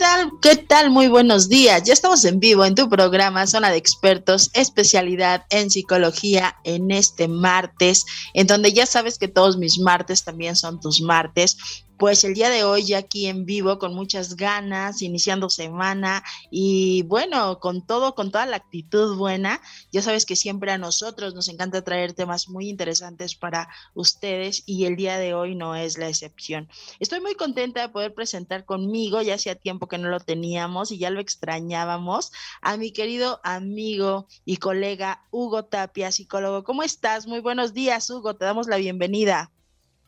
[0.00, 0.32] Tal?
[0.40, 0.88] ¿Qué tal?
[0.88, 1.82] Muy buenos días.
[1.84, 7.28] Ya estamos en vivo en tu programa Zona de Expertos, especialidad en psicología en este
[7.28, 12.32] martes, en donde ya sabes que todos mis martes también son tus martes pues el
[12.32, 17.86] día de hoy ya aquí en vivo con muchas ganas, iniciando semana y bueno, con
[17.86, 19.60] todo, con toda la actitud buena.
[19.92, 24.86] Ya sabes que siempre a nosotros nos encanta traer temas muy interesantes para ustedes y
[24.86, 26.70] el día de hoy no es la excepción.
[27.00, 30.98] Estoy muy contenta de poder presentar conmigo, ya hacía tiempo que no lo teníamos y
[30.98, 32.32] ya lo extrañábamos,
[32.62, 36.64] a mi querido amigo y colega Hugo Tapia, psicólogo.
[36.64, 37.26] ¿Cómo estás?
[37.26, 39.50] Muy buenos días, Hugo, te damos la bienvenida.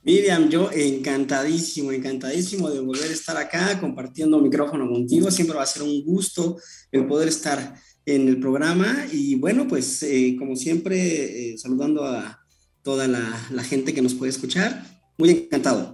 [0.04, 5.30] Miriam, yo encantadísimo, encantadísimo de volver a estar acá compartiendo micrófono contigo.
[5.30, 6.58] Siempre va a ser un gusto
[6.90, 12.40] el poder estar en el programa y bueno, pues eh, como siempre, eh, saludando a
[12.82, 14.84] toda la, la gente que nos puede escuchar.
[15.18, 15.91] Muy encantado.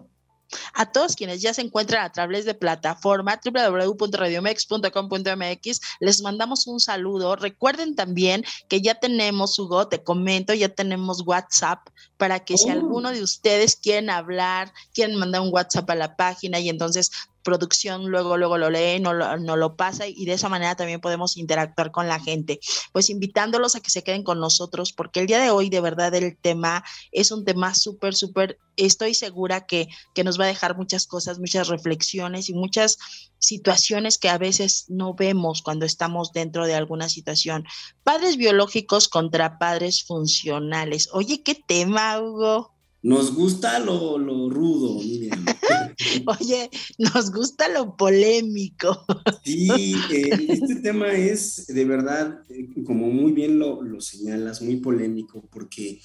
[0.75, 7.37] A todos quienes ya se encuentran a través de plataforma www.radiomex.com.mx, les mandamos un saludo.
[7.37, 12.73] Recuerden también que ya tenemos, Hugo, te comento, ya tenemos WhatsApp para que si oh.
[12.73, 17.11] alguno de ustedes quieren hablar, quieren mandar un WhatsApp a la página y entonces
[17.43, 21.01] producción luego, luego lo lee, no lo, no lo pasa y de esa manera también
[21.01, 22.61] podemos interactuar con la gente.
[22.93, 26.15] Pues invitándolos a que se queden con nosotros porque el día de hoy de verdad
[26.15, 30.77] el tema es un tema súper, súper, estoy segura que, que nos va a dejar
[30.77, 32.99] muchas cosas, muchas reflexiones y muchas
[33.39, 37.65] situaciones que a veces no vemos cuando estamos dentro de alguna situación.
[38.05, 41.09] Padres biológicos contra padres funcionales.
[41.13, 42.78] Oye, qué tema, Hugo.
[43.03, 45.45] Nos gusta lo, lo rudo, Miriam.
[46.41, 49.05] Oye, nos gusta lo polémico.
[49.45, 54.77] Sí, eh, este tema es de verdad, eh, como muy bien lo, lo señalas, muy
[54.77, 56.01] polémico, porque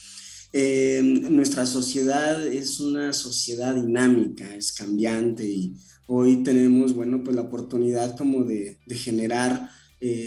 [0.51, 7.41] eh, nuestra sociedad es una sociedad dinámica, es cambiante y hoy tenemos, bueno, pues la
[7.41, 9.69] oportunidad como de, de generar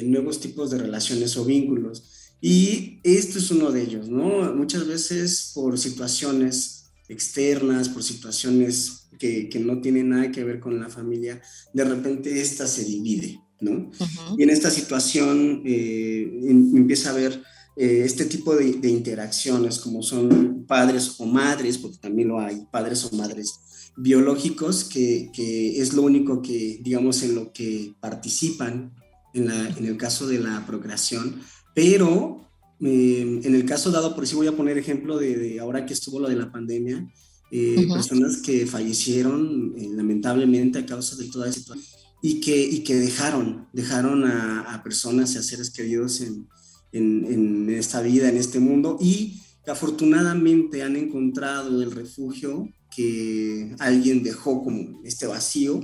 [0.04, 2.15] nuevos tipos de relaciones o vínculos.
[2.40, 4.52] Y esto es uno de ellos, ¿no?
[4.54, 10.78] Muchas veces por situaciones externas, por situaciones que, que no tienen nada que ver con
[10.78, 11.40] la familia,
[11.72, 13.90] de repente esta se divide, ¿no?
[14.36, 17.42] Y en esta situación eh, em, empieza a haber
[17.76, 22.66] eh, este tipo de, de, interacciones, como son padres o madres, porque también lo hay,
[22.70, 23.60] padres o madres
[23.96, 28.92] biológicos, que, que es lo único que, digamos, en lo que participan
[29.32, 31.40] en, la, en el caso de la procreación,
[31.76, 32.40] pero
[32.80, 36.18] eh, en el caso dado, por si voy a poner ejemplo de, ahora que estuvo
[36.18, 37.06] lo de la pandemia,
[37.52, 41.84] eh, personas que fallecieron eh, lamentablemente a causa de toda esa situación
[42.22, 46.48] y que, y que dejaron, dejaron a, personas y a seres queridos en,
[46.92, 53.76] en, en, esta vida, en este mundo y que afortunadamente han encontrado el refugio que
[53.80, 55.80] alguien dejó como este vacío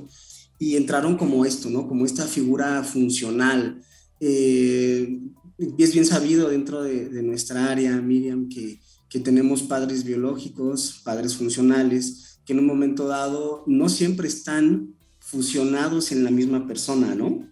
[0.58, 1.86] y entraron como esto, ¿no?
[1.86, 3.82] Como esta figura funcional.
[4.20, 5.18] Eh,
[5.58, 12.40] es bien sabido dentro de, nuestra área, Miriam, que, que, tenemos padres biológicos, padres funcionales,
[12.44, 17.48] que en un momento dado no siempre están fusionados en la misma persona, ¿no?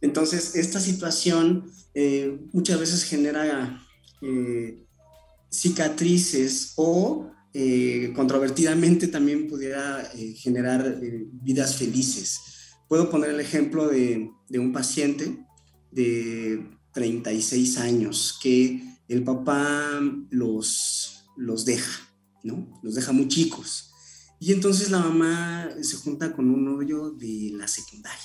[0.00, 3.84] Entonces, esta situación eh, muchas veces genera
[4.22, 4.84] eh,
[5.50, 12.40] cicatrices o eh, controvertidamente también pudiera generar vidas felices.
[12.88, 15.38] Puedo poner el ejemplo de, de un paciente
[15.90, 22.08] de 36 años que el papá los, los deja,
[22.44, 22.80] ¿no?
[22.82, 23.90] Los deja muy chicos.
[24.38, 28.18] Y entonces la mamá se junta con un novio de la secundaria.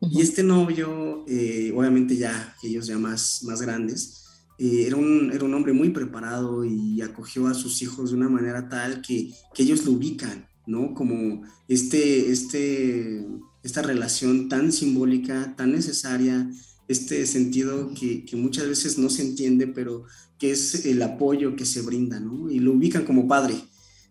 [0.00, 4.24] Y este novio, eh, obviamente ya ellos ya más, más grandes,
[4.58, 8.28] eh, era, un, era un hombre muy preparado y acogió a sus hijos de una
[8.28, 10.94] manera tal que, que ellos lo ubican, ¿no?
[10.94, 13.26] Como este, este,
[13.62, 16.48] esta relación tan simbólica, tan necesaria,
[16.88, 20.04] este sentido que, muchas veces no se entiende, pero
[20.38, 22.50] que es el apoyo que se brinda, ¿no?
[22.50, 23.54] Y lo ubican como padre,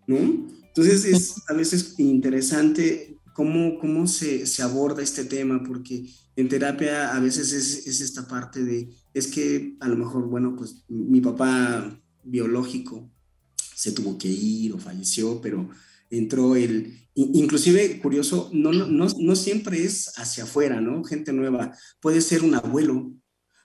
[0.07, 0.17] ¿no?
[0.17, 7.19] Entonces es a veces interesante cómo, cómo se, aborda este tema, porque en terapia a
[7.19, 11.99] veces es, es, esta parte de, es que a lo mejor, bueno, pues mi papá
[12.23, 13.11] biológico
[13.75, 15.69] se tuvo que ir o falleció, pero
[16.17, 21.03] entró el, inclusive curioso, no, no, no, siempre es hacia afuera, ¿no?
[21.03, 23.13] Gente nueva, puede ser un abuelo,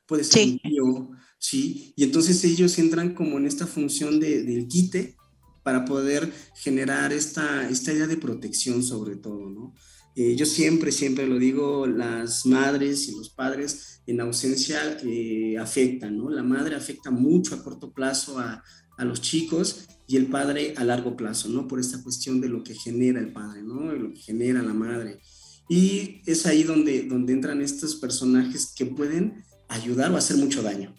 [0.07, 1.93] puede ser un tío, ¿sí?
[1.97, 5.17] Y entonces ellos entran como en esta función de, del quite
[5.63, 9.75] para poder generar esta, esta idea de protección sobre todo, ¿no?
[10.15, 16.17] Eh, yo siempre, siempre lo digo, las madres y los padres en ausencia eh, afectan,
[16.17, 16.29] ¿no?
[16.29, 18.65] La madre afecta mucho a corto plazo a,
[18.97, 21.69] a los chicos y el padre a largo plazo, ¿no?
[21.69, 23.93] Por esta cuestión de lo que genera el padre, ¿no?
[23.93, 25.21] De lo que genera la madre.
[25.69, 30.95] Y es ahí donde, donde entran estos personajes que pueden ayudar o hacer mucho daño.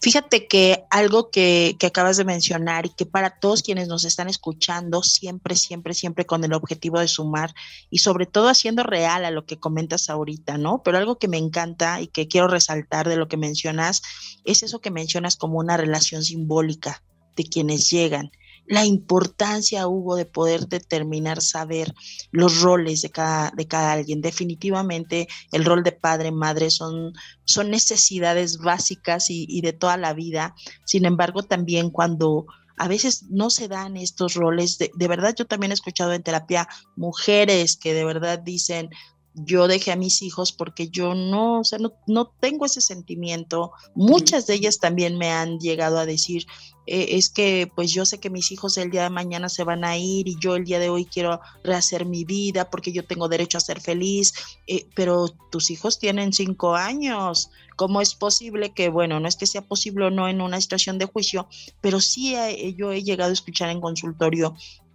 [0.00, 4.28] Fíjate que algo que, que, acabas de mencionar y que para todos quienes nos están
[4.28, 7.52] escuchando, siempre, siempre, siempre con el objetivo de sumar
[7.90, 10.82] y sobre todo haciendo real a lo que comentas ahorita, ¿no?
[10.84, 14.02] Pero algo que me encanta y que quiero resaltar de lo que mencionas
[14.44, 17.02] es eso que mencionas como una relación simbólica
[17.36, 18.30] de quienes llegan
[18.66, 21.92] la importancia, Hugo, de poder determinar, saber
[22.30, 24.22] los roles de cada, de cada alguien.
[24.22, 27.12] Definitivamente el rol de padre, madre son,
[27.44, 30.54] son necesidades básicas y, de toda la vida.
[30.86, 32.46] Sin embargo, también cuando
[32.76, 34.78] a veces no se dan estos roles.
[34.78, 36.66] De, de, verdad, yo también he escuchado en terapia
[36.96, 38.88] mujeres que de verdad dicen,
[39.34, 43.72] yo dejé a mis hijos porque yo no, o sea, no, no tengo ese sentimiento.
[43.94, 46.46] Muchas de ellas también me han llegado a decir,
[46.86, 49.84] eh, es que pues yo sé que mis hijos el día de mañana se van
[49.84, 53.28] a ir y yo el día de hoy quiero rehacer mi vida porque yo tengo
[53.28, 54.34] derecho a ser feliz,
[54.66, 57.50] eh, pero tus hijos tienen cinco años.
[57.76, 60.96] ¿Cómo es posible que, bueno, no es que sea posible o no en una situación
[60.98, 61.48] de juicio,
[61.80, 62.36] pero sí
[62.76, 64.54] yo he llegado a escuchar en consultorio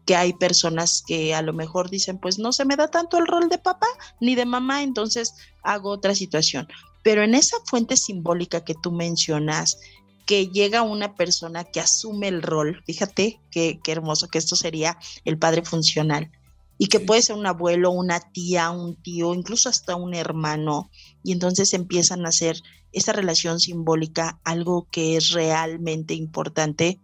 [0.10, 3.28] que hay personas que a lo mejor dicen, pues no se me da tanto el
[3.28, 3.86] rol de papá
[4.20, 6.68] ni de mamá, entonces hago otra situación.
[7.04, 9.78] Pero en esa fuente simbólica que tú mencionas,
[10.26, 14.98] que llega una persona que asume el rol, fíjate qué, qué hermoso que esto sería
[15.26, 16.32] el padre funcional,
[16.80, 20.90] y que puede ser un abuelo, una tía, un tío, incluso hasta un hermano,
[21.24, 22.60] y entonces empiezan a hacer
[22.94, 27.00] esa relación simbólica algo que es realmente importante,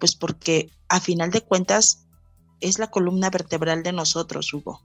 [0.00, 2.05] pues porque a final de cuentas
[2.60, 4.80] es la columna vertebral de nosotros, Hugo.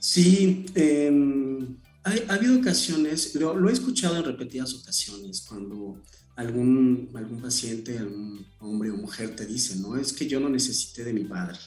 [0.00, 6.02] Sí, em, ha habido ocasiones, lo, he escuchado en repetidas ocasiones, cuando
[6.36, 11.04] algún, algún paciente, algún hombre o mujer te dice, no, es que yo no necesité
[11.04, 11.58] de mi padre.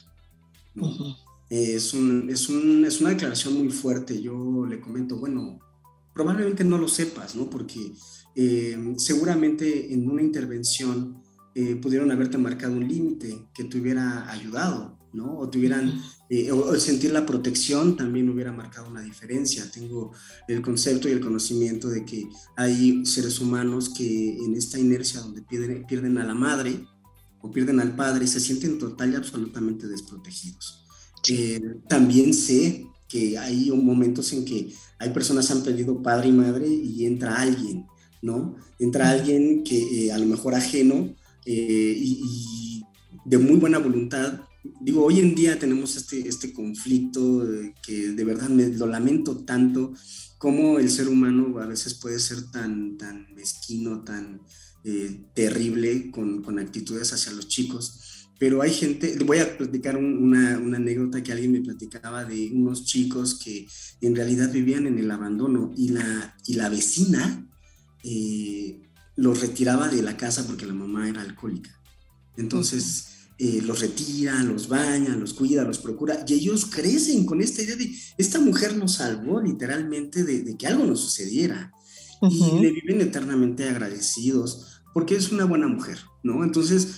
[1.50, 4.22] es, un, es, un, es, una declaración muy fuerte.
[4.22, 5.58] Yo le comento, bueno,
[6.14, 7.50] probablemente no lo sepas, ¿no?
[7.50, 7.92] Porque
[8.36, 11.22] em, seguramente en una intervención
[11.58, 14.96] eh, pudieron haberte marcado un límite que te hubiera ayudado.
[15.12, 15.38] ¿no?
[15.38, 16.00] O tuvieran,
[16.30, 19.68] eh, o, sentir la protección también hubiera marcado una diferencia.
[19.68, 20.12] Tengo
[20.46, 25.42] el concepto y el conocimiento de que hay seres humanos que en esta inercia donde
[25.42, 26.86] pierden, pierden a la madre
[27.40, 30.84] o pierden al padre se sienten total y absolutamente desprotegidos.
[31.28, 36.32] Eh, también sé que hay momentos en que hay personas que han perdido padre y
[36.32, 37.86] madre y entra alguien,
[38.22, 38.54] ¿no?
[38.78, 41.16] Entra alguien que eh, a lo mejor ajeno
[41.52, 42.82] y
[43.24, 44.48] de muy buena voluntad
[44.80, 47.46] digo, hoy en día tenemos este, este conflicto
[47.82, 49.94] que de verdad me lo lamento tanto,
[50.38, 54.40] como el ser humano a veces puede ser tan, tan mezquino, tan
[54.84, 58.28] eh, terrible con, con, actitudes hacia los chicos.
[58.38, 62.84] Pero hay gente, voy a platicar una, una, anécdota que alguien me platicaba de unos
[62.84, 63.66] chicos que
[64.00, 67.48] en realidad vivían en el abandono y la, y la vecina
[68.04, 68.87] eh,
[69.18, 71.70] los retiraba de la casa porque la mamá era alcohólica.
[72.36, 77.62] Entonces, eh, los retira, los baña, los cuida, los procura, y ellos crecen con esta
[77.62, 81.72] idea de, esta mujer nos salvó literalmente de, que algo nos sucediera,
[82.22, 86.44] y le viven eternamente agradecidos, porque es una buena mujer, ¿no?
[86.44, 86.94] Entonces,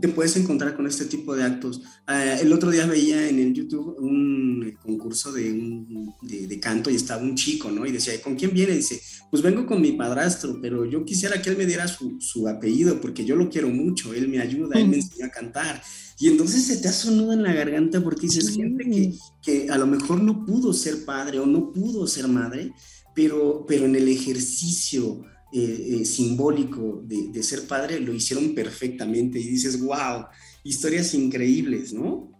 [0.00, 1.82] te puedes encontrar con este tipo de actos.
[2.06, 5.86] Ah, el otro día veía en el YouTube un concurso de,
[6.22, 7.86] de, canto y estaba un chico, ¿no?
[7.86, 8.74] Y decía, ¿con quién viene?
[8.74, 9.00] dice,
[9.30, 13.00] pues vengo con mi padrastro, pero yo quisiera que él me diera su, su apellido
[13.00, 15.80] porque yo lo quiero mucho, él me ayuda, él me enseña a cantar.
[16.18, 19.70] Y entonces se te hace un nudo en la garganta porque dices, gente que, que
[19.70, 22.72] a lo mejor no pudo ser padre o no pudo ser madre,
[23.14, 29.48] pero, pero en el ejercicio eh, eh, simbólico de, ser padre lo hicieron perfectamente y
[29.48, 30.26] dices, wow,
[30.62, 32.39] historias increíbles, ¿no?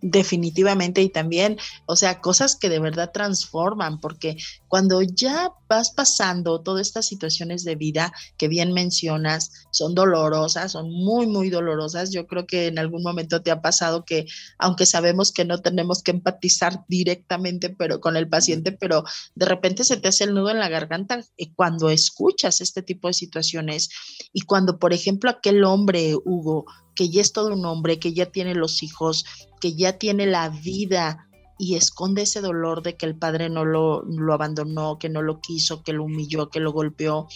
[0.00, 4.36] Definitivamente y también, o sea, cosas que de verdad transforman, porque
[4.68, 10.92] cuando ya vas pasando todas estas situaciones de vida que bien mencionas, son dolorosas, son
[10.92, 12.12] muy, muy dolorosas.
[12.12, 14.26] Yo creo que en algún momento te ha pasado que,
[14.58, 19.02] aunque sabemos que no tenemos que empatizar directamente pero con el paciente, pero
[19.34, 23.08] de repente se te hace el nudo en la garganta eh, cuando escuchas este tipo
[23.08, 23.88] de situaciones
[24.32, 26.66] y cuando, por ejemplo, aquel hombre, Hugo,
[26.98, 29.24] que ya es todo un hombre, que ya tiene los hijos,
[29.60, 34.02] que ya tiene la vida y esconde ese dolor de que el padre no lo,
[34.02, 37.28] lo abandonó, que no lo quiso, que lo humilló, que lo golpeó.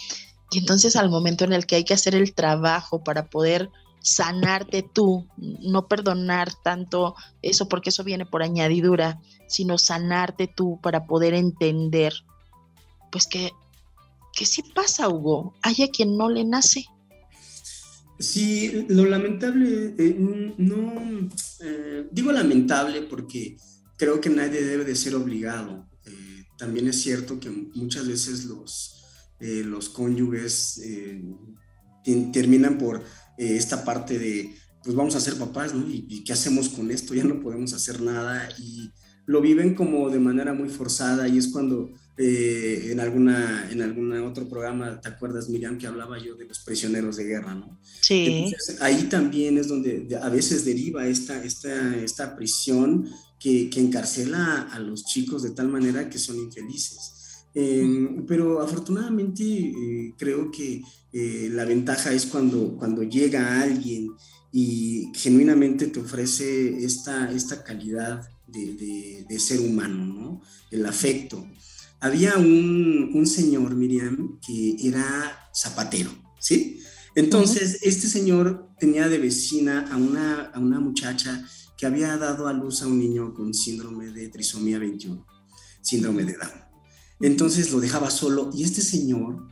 [0.51, 3.69] Y entonces al momento en el que hay que hacer el trabajo para poder
[4.01, 11.05] sanarte tú, no perdonar tanto eso porque eso viene por añadidura, sino sanarte tú para
[11.05, 12.13] poder entender,
[13.13, 13.53] pues que,
[14.33, 16.85] que sí pasa, Hugo, hay a quien no le nace.
[18.23, 20.15] Sí, lo lamentable, eh,
[20.57, 23.57] no, eh, digo lamentable porque
[23.97, 25.89] creo que nadie debe de ser obligado.
[26.05, 29.03] Eh, también es cierto que muchas veces los,
[29.39, 30.81] los cónyuges
[32.31, 33.03] terminan por
[33.37, 35.85] esta parte de, pues vamos a ser papás, ¿no?
[35.89, 37.13] ¿Y, ¿Y, qué hacemos con esto?
[37.13, 38.89] Ya no podemos hacer nada y
[39.25, 44.13] lo viven como de manera muy forzada y es cuando eh, en, alguna, en algún
[44.19, 47.79] otro programa, ¿te acuerdas, Miriam, que hablaba yo de los prisioneros de guerra, ¿no?
[48.01, 48.53] Sí.
[48.81, 54.79] ahí también es donde a veces deriva esta, esta, esta prisión que, que encarcela a
[54.79, 57.13] los chicos de tal manera que son infelices.
[57.55, 64.09] Em, pero afortunadamente eh, creo que eh, la ventaja es cuando, cuando llega alguien
[64.51, 70.41] y genuinamente te ofrece esta, esta calidad de, de, ser humano, ¿no?
[70.71, 71.45] El afecto.
[71.99, 76.79] Había un, un, señor, Miriam, que era zapatero, ¿sí?
[77.15, 81.45] Entonces, este señor tenía de vecina a una, a una muchacha
[81.77, 85.25] que había dado a luz a un niño con síndrome de trisomía 21,
[85.81, 86.63] síndrome de Down.
[87.21, 89.47] Entonces lo dejaba solo y este señor,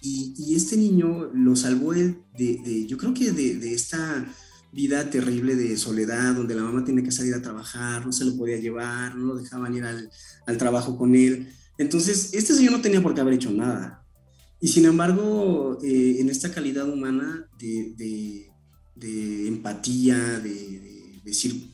[0.00, 4.26] y, y este niño lo salvó él de, de yo creo que de, de esta
[4.72, 8.36] vida terrible de soledad, donde la mamá tiene que salir a trabajar, no se lo
[8.36, 10.10] podía llevar, no lo dejaban ir al,
[10.46, 11.48] al trabajo con él.
[11.78, 14.04] Entonces, este señor no tenía por qué haber hecho nada.
[14.60, 17.94] Y sin embargo, eh, en esta calidad humana de,
[18.96, 21.70] de, empatía, de, decir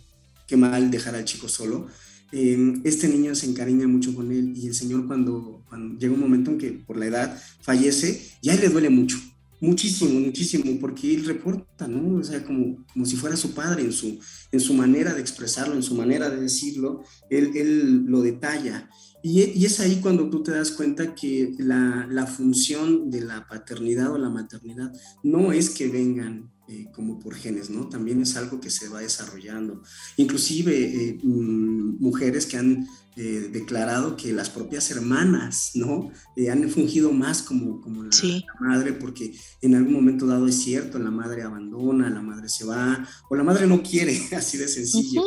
[0.46, 1.86] qué mal dejar al chico solo,
[2.32, 5.64] eh, este niño se encariña mucho con él y el señor cuando
[5.98, 9.16] llega un momento en que por la edad fallece, ya le duele mucho
[9.64, 12.18] Muchísimo, muchísimo, porque él reporta, ¿no?
[12.18, 14.18] O sea, como, como si fuera su padre en su,
[14.52, 18.90] en su manera de expresarlo, en su manera de decirlo, él, él lo detalla.
[19.22, 23.46] Y, y, es ahí cuando tú te das cuenta que la, la, función de la
[23.48, 24.92] paternidad o la maternidad
[25.22, 27.88] no es que vengan eh, como por genes, ¿no?
[27.88, 29.82] También es algo que se va desarrollando.
[30.16, 36.10] Inclusive eh, mm, mujeres que han eh, declarado que las propias hermanas, ¿no?
[36.34, 38.10] Eh, han fungido más como, como la,
[38.58, 43.08] madre, porque en algún momento dado es cierto, la madre abandona, la madre se va,
[43.30, 45.22] o la madre no quiere, así de sencillo.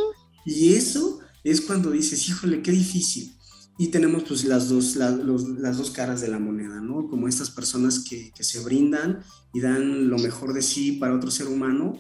[0.46, 3.37] Y eso es cuando dices, híjole, qué difícil.
[3.77, 7.07] Y tenemos pues las dos, las dos caras de la moneda, ¿no?
[7.07, 9.22] Como estas personas que, que se brindan
[9.53, 12.00] y dan lo mejor de sí para otro ser humano,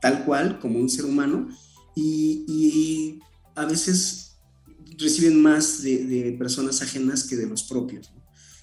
[0.00, 1.48] tal cual, como un ser humano,
[1.96, 3.18] y, y
[3.56, 4.28] a veces
[4.98, 8.12] reciben más de, personas ajenas que de los propios.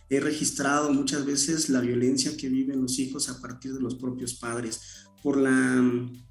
[0.09, 4.35] He registrado muchas veces la violencia que viven los hijos a partir de los propios
[4.35, 5.84] padres, por la,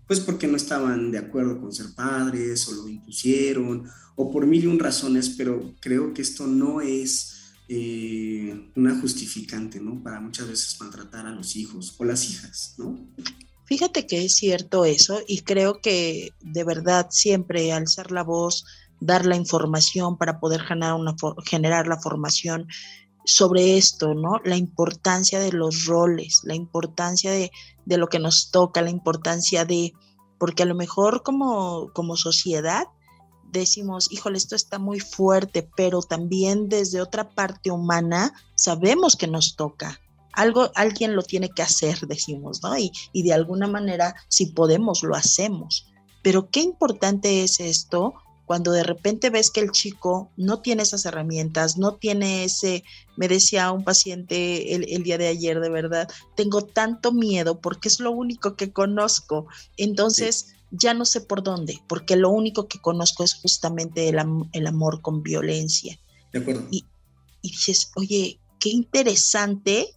[0.06, 4.62] pues porque no estaban de acuerdo con ser padres o lo impusieron, o por mil
[4.62, 10.00] y un razones, pero creo que esto no es eh, una justificante, ¿no?
[10.00, 13.04] Para muchas veces maltratar a los hijos o las hijas, ¿no?
[13.64, 18.64] Fíjate que es cierto eso y creo que de verdad siempre alzar la voz,
[19.00, 22.68] dar la información para poder generar, una, generar la formación
[23.24, 24.40] sobre esto, ¿no?
[24.44, 27.50] La importancia de los roles, la importancia de,
[27.84, 29.92] de, lo que nos toca, la importancia de,
[30.38, 32.86] porque a lo mejor como, como sociedad
[33.50, 39.56] decimos, híjole, esto está muy fuerte, pero también desde otra parte humana sabemos que nos
[39.56, 40.00] toca.
[40.32, 42.76] Algo, alguien lo tiene que hacer, decimos, ¿no?
[42.76, 45.86] Y, y de alguna manera, si podemos, lo hacemos.
[46.22, 48.14] Pero qué importante es esto
[48.46, 52.84] cuando de repente ves que el chico no tiene esas herramientas, no tiene ese,
[53.16, 58.00] me decía un paciente el, día de ayer, de verdad, tengo tanto miedo porque es
[58.00, 59.46] lo único que conozco.
[59.76, 64.18] Entonces, ya no sé por dónde, porque lo único que conozco es justamente el,
[64.52, 65.98] el amor con violencia.
[66.32, 66.66] De acuerdo.
[66.70, 66.84] Y,
[67.42, 69.94] y dices, oye, qué interesante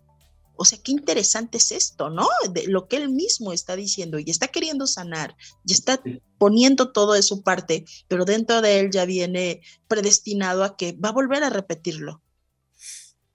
[0.57, 2.27] o sea, qué interesante es esto, ¿no?
[2.53, 5.35] De lo que él mismo está diciendo y está queriendo sanar
[5.65, 6.01] y está
[6.37, 11.09] poniendo todo de su parte, pero dentro de él ya viene predestinado a que va
[11.09, 12.21] a volver a repetirlo.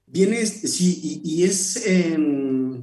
[0.07, 1.83] Viene, sí, y, es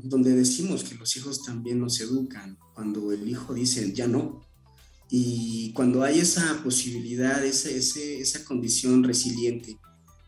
[0.04, 4.42] donde decimos que los hijos también nos educan, cuando el hijo dice, ya no.
[5.12, 9.78] Y cuando hay esa posibilidad, esa, esa condición resiliente,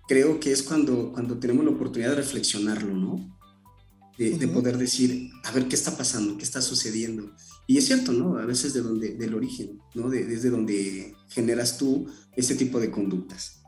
[0.08, 3.40] creo que es cuando, cuando tenemos la oportunidad de reflexionarlo, ¿no?
[4.30, 7.32] De, poder decir, a ver qué está pasando, qué está sucediendo.
[7.68, 8.38] Y es cierto, ¿no?
[8.38, 10.10] A veces de donde, del origen, ¿no?
[10.10, 13.62] desde donde generas tú ese tipo de conductas.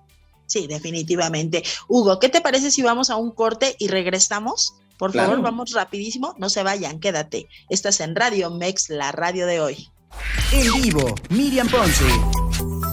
[0.46, 1.64] Sí, definitivamente.
[1.88, 4.76] Hugo, ¿qué te parece si vamos a un corte y regresamos?
[4.98, 7.48] Por favor, vamos rapidísimo, no se vayan, quédate.
[7.70, 9.88] Estás en Radio Mex, la radio de hoy.
[10.52, 12.93] En vivo, Miriam Ponce.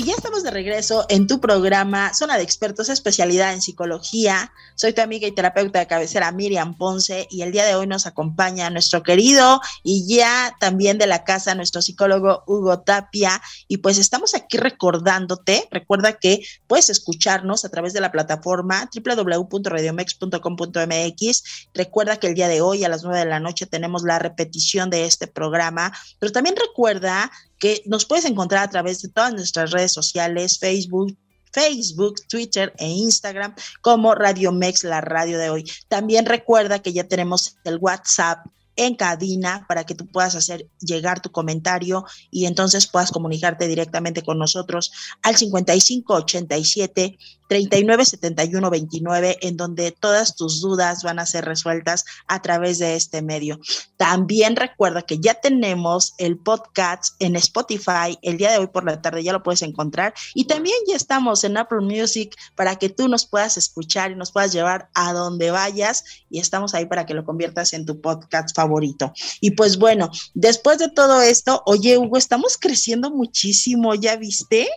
[0.00, 4.50] Y ya estamos de regreso en tu programa Zona de Expertos, especialidad en psicología.
[4.74, 8.06] Soy tu amiga y terapeuta de cabecera Miriam Ponce y el día de hoy nos
[8.06, 13.42] acompaña nuestro querido y ya también de la casa nuestro psicólogo Hugo Tapia.
[13.68, 21.42] Y pues estamos aquí recordándote, recuerda que puedes escucharnos a través de la plataforma www.radiomex.com.mx.
[21.74, 24.88] Recuerda que el día de hoy a las nueve de la noche tenemos la repetición
[24.88, 27.30] de este programa, pero también recuerda
[27.60, 31.16] que nos puedes encontrar a través de todas nuestras redes sociales, Facebook,
[31.52, 35.70] Facebook, Twitter e Instagram como Radio Mex, la radio de hoy.
[35.88, 41.20] También recuerda que ya tenemos el WhatsApp en cabina para que tú puedas hacer llegar
[41.20, 44.90] tu comentario y entonces puedas comunicarte directamente con nosotros
[45.22, 47.18] al 5587
[47.50, 53.58] 397129, en donde todas tus dudas van a ser resueltas a través de este medio.
[53.96, 58.16] También recuerda que ya tenemos el podcast en Spotify.
[58.22, 60.14] El día de hoy por la tarde ya lo puedes encontrar.
[60.32, 64.30] Y también ya estamos en Apple Music para que tú nos puedas escuchar y nos
[64.30, 66.04] puedas llevar a donde vayas.
[66.30, 69.12] Y estamos ahí para que lo conviertas en tu podcast favorito.
[69.40, 74.68] Y pues bueno, después de todo esto, oye, Hugo, estamos creciendo muchísimo, ¿ya viste?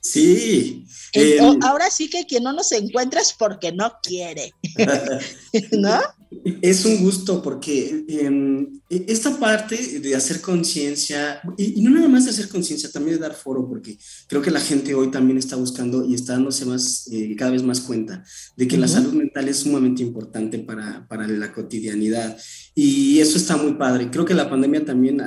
[0.00, 0.86] Sí.
[1.62, 4.52] Ahora sí que quien no nos encuentra es porque no quiere.
[5.72, 6.00] ¿No?
[6.62, 12.24] Es un gusto porque em, e, esta parte de hacer conciencia, y, no nada más
[12.24, 15.56] de hacer conciencia, también de dar foro, porque creo que la gente hoy también está
[15.56, 18.22] buscando y está dándose más, eh, cada vez más cuenta
[18.56, 22.38] de que la salud mental es sumamente importante para, para, la cotidianidad.
[22.76, 24.08] Y eso está muy padre.
[24.10, 25.20] Creo que la pandemia también,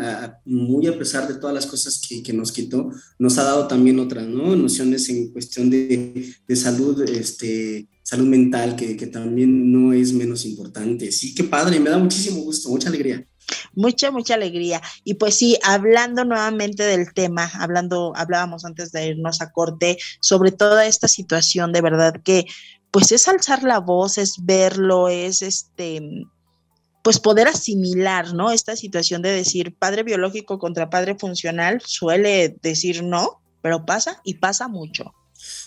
[0.45, 3.99] muy a pesar de todas las cosas que, que, nos quitó, nos ha dado también
[3.99, 4.55] otras ¿no?
[4.55, 10.45] nociones en cuestión de, de salud este, salud mental, que, que, también no es menos
[10.45, 11.11] importante.
[11.11, 13.25] Sí, qué padre, me da muchísimo gusto, mucha alegría.
[13.75, 14.81] Mucha, mucha alegría.
[15.03, 20.51] Y pues sí, hablando nuevamente del tema, hablando, hablábamos antes de irnos a corte sobre
[20.51, 22.45] toda esta situación, de verdad que
[22.91, 25.99] pues es alzar la voz, es verlo, es este,
[27.03, 28.51] pues poder asimilar, ¿no?
[28.51, 34.35] Esta situación de decir padre biológico contra padre funcional suele decir no, pero pasa y
[34.35, 35.13] pasa mucho.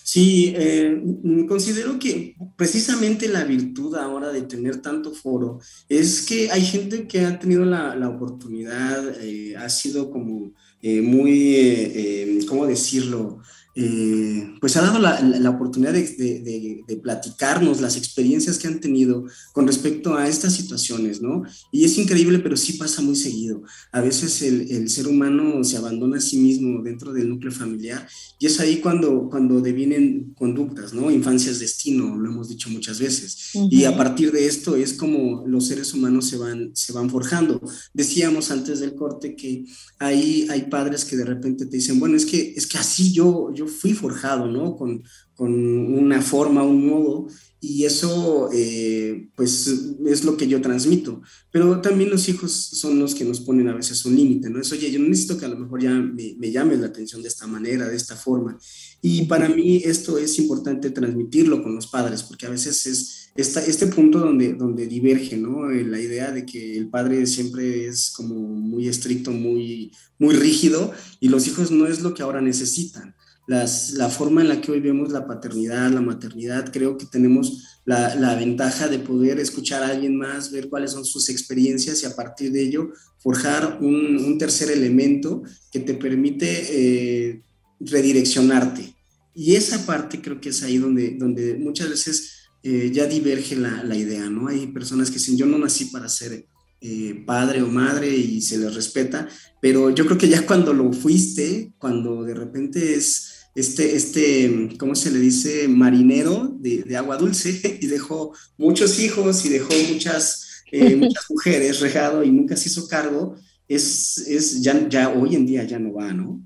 [0.02, 1.02] Sí, eh,
[1.48, 5.58] considero que precisamente la virtud ahora de tener tanto foro
[5.88, 12.44] es que hay gente que ha tenido la, oportunidad, eh, ha sido como eh, muy,
[12.48, 13.42] ¿cómo decirlo?
[13.78, 18.80] Eh, pues ha dado la, la oportunidad de, de, de, platicarnos las experiencias que han
[18.80, 21.42] tenido con respecto a estas situaciones, ¿no?
[21.70, 23.62] Y es increíble, pero sí pasa muy seguido.
[23.92, 28.08] A veces el, el, ser humano se abandona a sí mismo dentro del núcleo familiar
[28.38, 31.10] y es ahí cuando, cuando devienen conductas, ¿no?
[31.10, 33.50] Infancia es destino, lo hemos dicho muchas veces.
[33.70, 37.60] Y a partir de esto es como los seres humanos se van, se van forjando.
[37.92, 39.66] Decíamos antes del corte que
[39.98, 43.52] ahí hay padres que de repente te dicen, bueno, es que, es que así yo,
[43.54, 44.76] yo fui forjado, ¿no?
[44.76, 45.02] Con,
[45.34, 47.28] con una forma, un modo,
[47.60, 49.66] y eso, eh, pues,
[50.06, 51.22] es lo que yo transmito.
[51.50, 54.60] Pero también los hijos son los que nos ponen a veces un límite, ¿no?
[54.60, 57.28] Es, oye, yo necesito que a lo mejor ya me, me llames la atención de
[57.28, 58.58] esta manera, de esta forma.
[59.02, 63.64] Y para mí esto es importante transmitirlo con los padres, porque a veces es esta,
[63.64, 65.68] este punto donde, donde diverge, ¿no?
[65.68, 71.28] La idea de que el padre siempre es como muy estricto, muy, muy rígido, y
[71.28, 73.15] los hijos no es lo que ahora necesitan
[73.46, 78.34] la forma en la que hoy vemos la paternidad, la maternidad, creo que tenemos la,
[78.34, 82.50] ventaja de poder escuchar a alguien más, ver cuáles son sus experiencias y a partir
[82.50, 87.42] de ello forjar un, tercer elemento que te permite eh,
[87.80, 88.94] redireccionarte.
[89.34, 92.32] Y esa parte creo que es ahí donde, donde muchas veces
[92.62, 94.48] eh, ya diverge la, idea, ¿no?
[94.48, 96.46] Hay personas que dicen, yo no nací para ser
[96.80, 99.28] eh, padre o madre y se les respeta,
[99.62, 104.94] pero yo creo que ya cuando lo fuiste, cuando de repente es este, este, ¿cómo
[104.94, 105.66] se le dice?
[105.66, 112.22] Marinero de, agua dulce y dejó muchos hijos y dejó muchas, eh, muchas mujeres regado
[112.22, 116.12] y nunca se hizo cargo, es, es ya, ya hoy en día ya no va,
[116.12, 116.40] ¿no?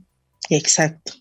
[0.49, 1.12] Exacto.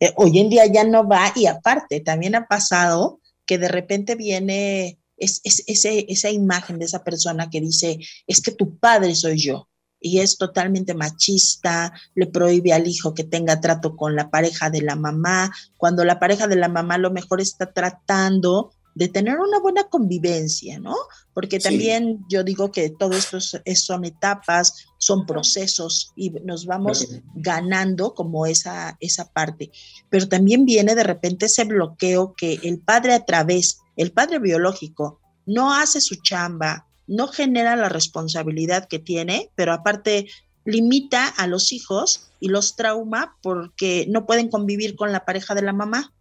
[0.00, 4.14] Eh, hoy en día ya no va y aparte también ha pasado que de repente
[4.14, 9.36] viene es, ese, esa imagen de esa persona que dice, es que tu padre soy
[9.36, 9.68] yo
[10.02, 14.82] y es totalmente machista, le prohíbe al hijo que tenga trato con la pareja de
[14.82, 19.38] la mamá, cuando la pareja de la mamá a lo mejor está tratando de tener
[19.38, 20.94] una buena convivencia, ¿no?
[21.32, 28.14] Porque también yo digo que todo esto son etapas, son procesos y nos vamos ganando
[28.14, 29.70] como esa, esa parte.
[30.10, 35.20] Pero también viene de repente ese bloqueo que el padre a través, el padre biológico,
[35.46, 40.28] no hace su chamba, no genera la responsabilidad que tiene, pero aparte
[40.64, 45.62] limita a los hijos y los trauma porque no pueden convivir con la pareja de
[45.62, 46.12] la mamá.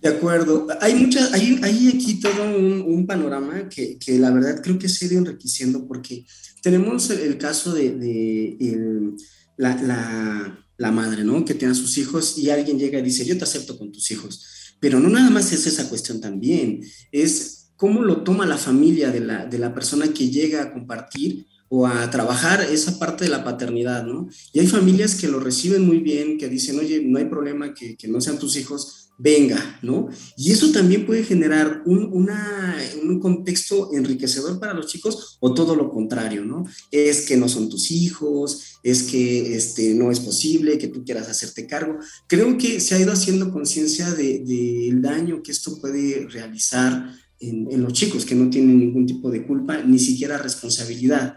[0.00, 0.68] De acuerdo.
[0.80, 5.04] Hay muchas, hay, hay, aquí todo un, panorama que, que, la verdad creo que se
[5.04, 6.26] ha ido enriqueciendo porque
[6.62, 9.16] tenemos el, caso de,
[9.56, 11.44] la, la, la, madre, ¿no?
[11.44, 14.10] Que tiene a sus hijos y alguien llega y dice, yo te acepto con tus
[14.10, 14.76] hijos.
[14.80, 19.20] Pero no nada más es esa cuestión también, es cómo lo toma la familia de
[19.20, 23.44] la, de la persona que llega a compartir o a trabajar esa parte de la
[23.44, 24.28] paternidad, ¿no?
[24.52, 27.96] Y hay familias que lo reciben muy bien, que dicen, oye, no hay problema que,
[27.96, 30.08] que no sean tus hijos, venga, ¿no?
[30.36, 35.74] Y eso también puede generar un, una, un, contexto enriquecedor para los chicos o todo
[35.74, 36.64] lo contrario, ¿no?
[36.90, 41.28] Es que no son tus hijos, es que este, no es posible que tú quieras
[41.28, 41.98] hacerte cargo.
[42.26, 47.70] Creo que se ha ido haciendo conciencia del de, daño que esto puede realizar en,
[47.70, 51.36] en los chicos que no tienen ningún tipo de culpa, ni siquiera responsabilidad.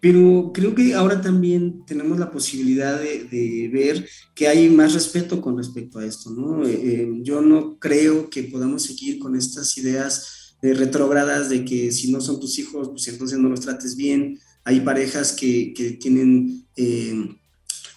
[0.00, 5.56] Pero creo que ahora también tenemos la posibilidad de, ver que hay más respeto con
[5.56, 6.66] respecto a esto, ¿no?
[6.66, 11.90] Eh, eh, yo no creo que podamos seguir con estas ideas de retrógradas de que
[11.90, 14.38] si no son tus hijos, pues entonces no los trates bien.
[14.64, 17.36] Hay parejas que, que tienen eh,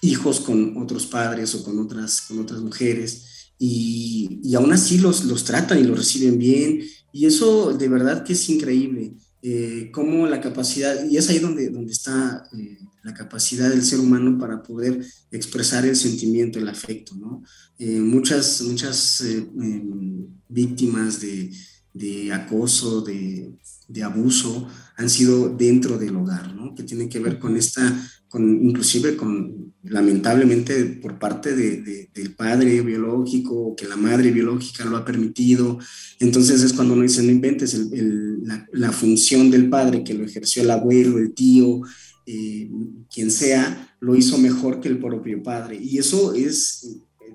[0.02, 5.26] hijos con otros padres o con otras, con otras mujeres y, y aún así los,
[5.26, 6.82] los tratan y los reciben bien.
[7.12, 9.14] Y eso de verdad que es increíble.
[9.44, 14.00] Eh, cómo la capacidad, y es ahí donde, donde está eh, la capacidad del ser
[14.00, 17.44] humano para poder expresar el sentimiento, el afecto, ¿no?
[17.80, 21.52] Eh, muchas muchas em, víctimas de,
[21.94, 24.68] de acoso, de, de, abuso,
[25.02, 26.76] han sido dentro del hogar, ¿no?
[26.76, 27.82] Que tiene que ver con esta,
[28.30, 34.98] con, inclusive con, lamentablemente, por parte de, del padre biológico, que la madre biológica lo
[34.98, 35.80] ha permitido.
[36.20, 40.24] Entonces es cuando uno dice, no inventes el, la, la, función del padre, que lo
[40.24, 41.82] ejerció el abuelo, el tío,
[42.28, 42.70] eh,
[43.12, 45.80] quien sea, lo hizo mejor que el propio padre.
[45.82, 47.34] Y eso es eh,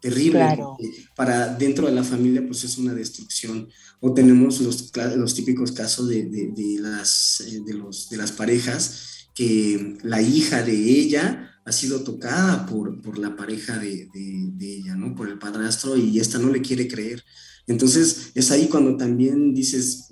[0.00, 0.76] terrible terrible.
[1.14, 3.68] Para dentro de la familia, pues es una destrucción.
[4.00, 9.28] O tenemos los, los típicos casos de, de, las, eh, de, los, de las parejas
[9.34, 14.94] que la hija de ella ha sido tocada por, por la pareja de, de, ella,
[14.94, 15.14] ¿no?
[15.14, 17.22] Por el padrastro y esta no le quiere creer.
[17.66, 20.08] Entonces es ahí cuando también dices,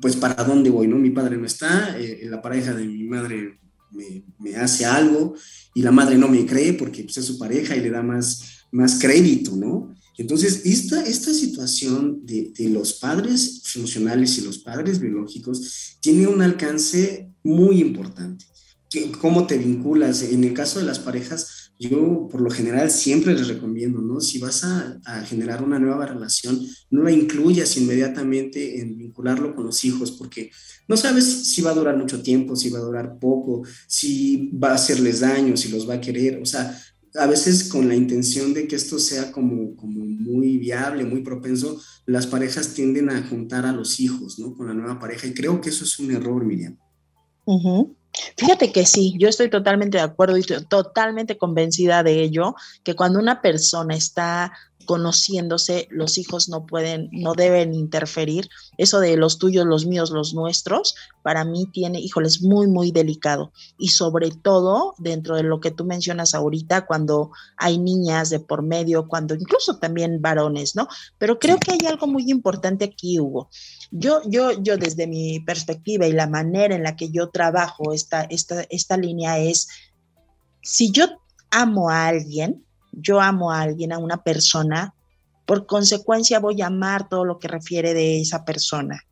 [0.00, 0.96] pues para dónde voy, ¿no?
[0.96, 3.58] Mi padre no está, eh, la pareja de mi madre
[3.90, 5.34] me, me, hace algo
[5.74, 8.63] y la madre no me cree porque pues, es su pareja y le da más,
[8.74, 9.94] más crédito, ¿no?
[10.18, 17.30] Entonces, esta, esta situación de, los padres funcionales y los padres biológicos tiene un alcance
[17.42, 18.44] muy importante.
[19.20, 20.22] ¿Cómo te vinculas?
[20.22, 24.20] En el caso de las parejas, yo por lo general siempre les recomiendo, ¿no?
[24.20, 26.60] Si vas a, a, generar una nueva relación,
[26.90, 30.50] no la incluyas inmediatamente en vincularlo con los hijos, porque
[30.86, 34.70] no sabes si va a durar mucho tiempo, si va a durar poco, si va
[34.70, 36.40] a hacerles daño, si los va a querer.
[36.40, 36.80] O sea,
[37.14, 41.80] a veces con la intención de que esto sea como, como muy viable, muy propenso,
[42.06, 44.54] las parejas tienden a juntar a los hijos, ¿no?
[44.54, 46.76] Con la nueva pareja y creo que eso es un error, Miriam.
[48.36, 52.94] Fíjate que sí, yo estoy totalmente de acuerdo y estoy totalmente convencida de ello, que
[52.94, 54.52] cuando una persona está
[54.84, 58.48] conociéndose, los hijos no pueden, no deben interferir.
[58.78, 63.52] Eso de los tuyos, los míos, los nuestros, para mí tiene, híjoles, muy, muy delicado.
[63.78, 68.62] Y sobre todo dentro de lo que tú mencionas ahorita, cuando hay niñas de por
[68.62, 70.88] medio, cuando incluso también varones, ¿no?
[71.18, 73.48] Pero creo que hay algo muy importante aquí, Hugo.
[73.90, 78.22] Yo, yo, yo desde mi perspectiva y la manera en la que yo trabajo esta,
[78.22, 79.68] esta, esta línea es,
[80.62, 81.06] si yo
[81.50, 82.63] amo a alguien,
[82.96, 84.94] yo amo a alguien, a una persona,
[85.46, 89.02] por consecuencia voy a amar todo lo que refiere de esa persona.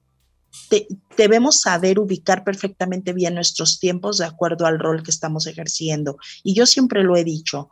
[1.17, 6.19] debemos saber ubicar perfectamente bien nuestros tiempos de acuerdo al rol que estamos ejerciendo.
[6.43, 7.71] Y yo siempre lo he dicho,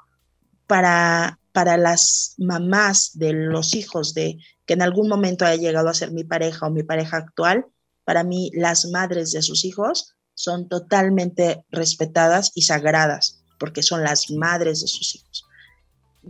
[0.67, 5.95] para, para las mamás de los hijos de que en algún momento haya llegado a
[5.95, 7.67] ser mi pareja o mi pareja actual,
[8.05, 14.31] para mí las madres de sus hijos son totalmente respetadas y sagradas, porque son las
[14.31, 15.45] madres de sus hijos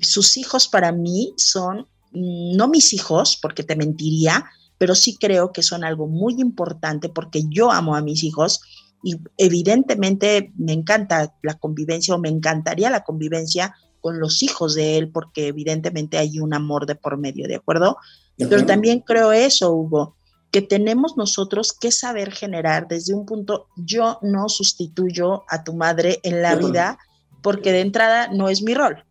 [0.00, 4.44] sus hijos para mí son, mm, no mis hijos, porque te mentiría,
[4.79, 8.61] pero sí creo que son algo muy importante porque yo amo a mis hijos
[9.03, 14.96] y evidentemente me encanta la convivencia o me encantaría la convivencia con los hijos de
[14.96, 17.98] él porque evidentemente hay un amor de por medio, ¿de acuerdo?
[18.38, 20.16] Pero también creo eso, Hugo,
[20.50, 26.20] que tenemos nosotros que saber generar desde un punto, yo no sustituyo a tu madre
[26.22, 26.98] en la vida
[27.42, 29.05] porque de entrada no es mi rol.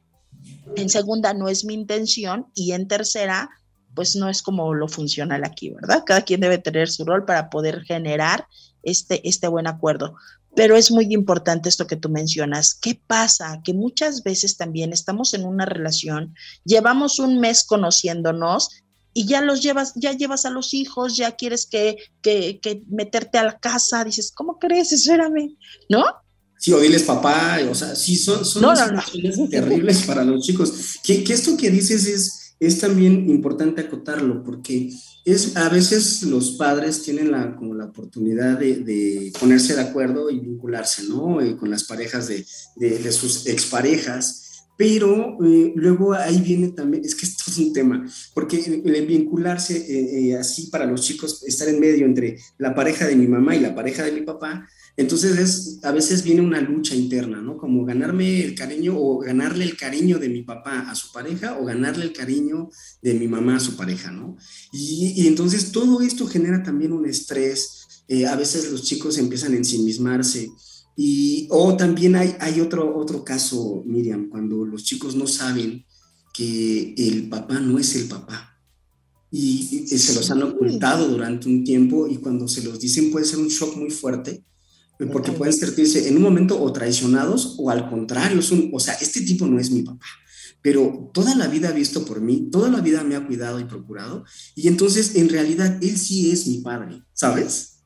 [0.76, 2.48] En segunda, no es mi intención.
[2.54, 3.50] Y en tercera,
[3.96, 6.04] pues no es como lo funcional aquí, ¿verdad?
[6.06, 8.48] Cada quien debe tener su rol para poder generar
[8.84, 10.16] este, este buen acuerdo.
[10.56, 12.74] Pero es muy importante esto que tú mencionas.
[12.74, 13.62] ¿Qué pasa?
[13.64, 18.70] Que muchas veces también estamos en una relación, llevamos un mes conociéndonos
[19.14, 23.44] y ya los llevas, ya llevas a los hijos, ya quieres que, que, meterte a
[23.44, 24.92] la casa, dices, ¿cómo crees?
[24.92, 25.58] Espérame,
[25.90, 26.06] ¿no?
[26.60, 28.76] Sí, o diles papá, o sea, sí, son, son
[29.50, 31.00] terribles para los chicos.
[31.02, 34.92] Que, que, esto que dices es, es también importante acotarlo, porque
[35.24, 40.30] es, a veces los padres tienen la, como la oportunidad de, de ponerse de acuerdo
[40.30, 41.40] y vincularse, ¿no?
[41.40, 42.46] Eh, con las parejas de,
[42.76, 44.48] de, de sus exparejas
[44.80, 49.76] pero eh, luego ahí viene también, es que esto es un tema, porque el, vincularse
[49.76, 53.60] eh, así para los chicos, estar en medio entre la pareja de mi mamá y
[53.60, 54.70] la pareja de mi papá,
[55.00, 57.58] entonces es, a veces viene una lucha interna, ¿no?
[57.58, 61.64] Como ganarme el cariño o ganarle el cariño de mi papá a su pareja o
[61.64, 62.70] ganarle el cariño
[63.02, 64.36] de mi mamá a su pareja, ¿no?
[64.74, 68.04] Y, entonces todo esto genera también un estrés.
[68.10, 70.52] Eh, a veces los chicos empiezan a ensimismarse.
[70.98, 75.86] Y, o también hay, hay otro, otro caso, Miriam, cuando los chicos no saben
[76.34, 78.60] que el papá no es el papá.
[79.32, 83.26] Y, y se los han ocultado durante un tiempo y cuando se los dicen puede
[83.26, 84.44] ser un shock muy fuerte
[85.08, 89.22] porque pueden sentirse en un momento o traicionados o al contrario, un, o sea, este
[89.22, 90.06] tipo no es mi papá,
[90.62, 93.64] pero toda la vida ha visto por mí, toda la vida me ha cuidado y
[93.64, 97.79] procurado, y entonces en realidad él sí es mi padre, ¿sabes?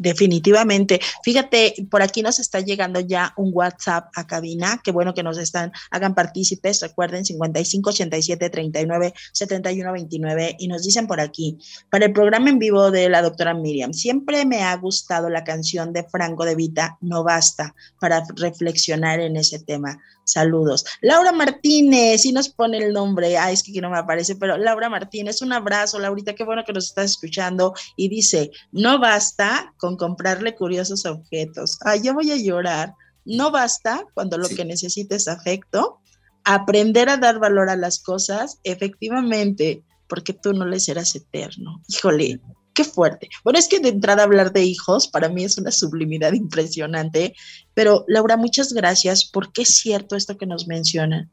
[0.00, 1.00] Definitivamente.
[1.24, 4.80] Fíjate, por aquí nos está llegando ya un WhatsApp a cabina.
[4.84, 6.80] Qué bueno que nos están, hagan partícipes.
[6.82, 11.58] Recuerden 55 87 39 71 29 y nos dicen por aquí,
[11.90, 15.92] para el programa en vivo de la doctora Miriam, siempre me ha gustado la canción
[15.92, 19.98] de Franco de Vita, No Basta, para reflexionar en ese tema.
[20.28, 20.84] Saludos.
[21.00, 23.38] Laura Martínez, sí nos pone el nombre.
[23.38, 26.64] Ay, es que aquí no me aparece, pero Laura Martínez, un abrazo, Laurita, qué bueno
[26.66, 27.72] que nos estás escuchando.
[27.96, 31.78] Y dice, no basta con comprarle curiosos objetos.
[31.82, 32.94] Ay, yo voy a llorar.
[33.24, 36.00] No basta cuando lo que necesita es afecto,
[36.44, 41.82] aprender a dar valor a las cosas, efectivamente, porque tú no le serás eterno.
[41.88, 42.40] Híjole,
[42.74, 43.28] qué fuerte.
[43.44, 47.34] Bueno, es que de entrada hablar de hijos para mí es una sublimidad impresionante,
[47.74, 51.30] pero Laura, muchas gracias porque es cierto esto que nos mencionan.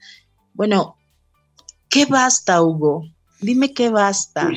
[0.54, 0.98] Bueno,
[1.88, 3.04] ¿qué basta, Hugo?
[3.42, 4.50] Dime qué basta.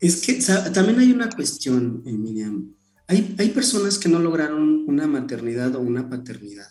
[0.00, 0.40] Es que
[0.72, 2.74] también hay una cuestión, eh, Miriam.
[3.08, 6.68] Hay, hay, personas que no lograron una maternidad o una paternidad.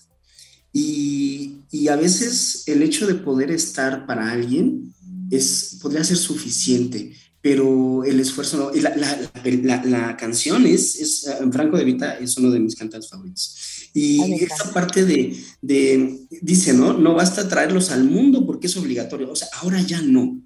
[0.72, 4.94] Y, y, a veces el hecho de poder estar para alguien
[5.32, 8.76] es, podría ser suficiente, pero el esfuerzo no.
[8.76, 12.76] Y la, la, la, canción es, es, eh, Franco de Vita es uno de mis
[12.76, 13.56] cantantes favoritos.
[13.94, 16.94] Y esta parte de, de, dice, ¿no?
[16.94, 19.32] No basta traerlos al mundo porque es obligatorio.
[19.32, 20.40] O sea, ahora ya no.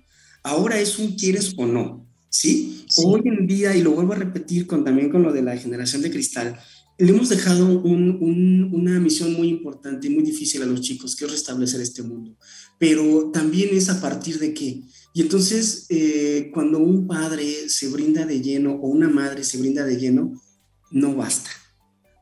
[0.43, 2.07] Ahora es un quieres o no.
[2.31, 2.85] ¿Sí?
[2.95, 6.01] Hoy en día, y lo vuelvo a repetir con, también con lo de la generación
[6.01, 6.57] de cristal,
[6.97, 11.15] le hemos dejado un, un, una misión muy importante y muy difícil a los chicos,
[11.15, 12.37] que es restablecer este mundo.
[12.79, 14.81] Pero también es a partir de qué?
[15.13, 19.83] Y entonces, eh, cuando un padre se brinda de lleno o una madre se brinda
[19.83, 20.41] de lleno,
[20.89, 21.49] no basta.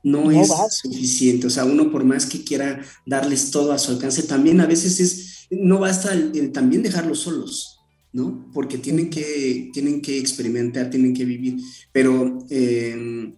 [0.04, 0.50] No, es
[0.82, 1.48] suficiente.
[1.48, 5.00] O sea, uno por más que quiera darles todo a su alcance, también a veces
[5.00, 7.79] es, no basta el, también dejarlos solos,
[8.12, 8.50] ¿no?
[8.54, 11.58] Porque tienen que, tienen que experimentar, tienen que vivir.
[11.92, 13.34] Pero eh,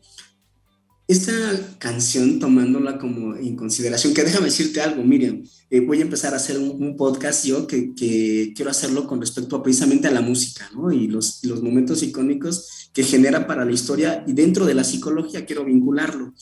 [1.07, 1.33] esta
[1.77, 6.37] canción, tomándola como en consideración, que déjame decirte algo, Miriam, eh, voy a empezar a
[6.37, 10.69] hacer un, podcast yo que, que, quiero hacerlo con respecto a, precisamente a la música,
[10.73, 10.91] ¿no?
[10.91, 15.45] Y los, los momentos icónicos que genera para la historia y dentro de la psicología
[15.45, 16.33] quiero vincularlo.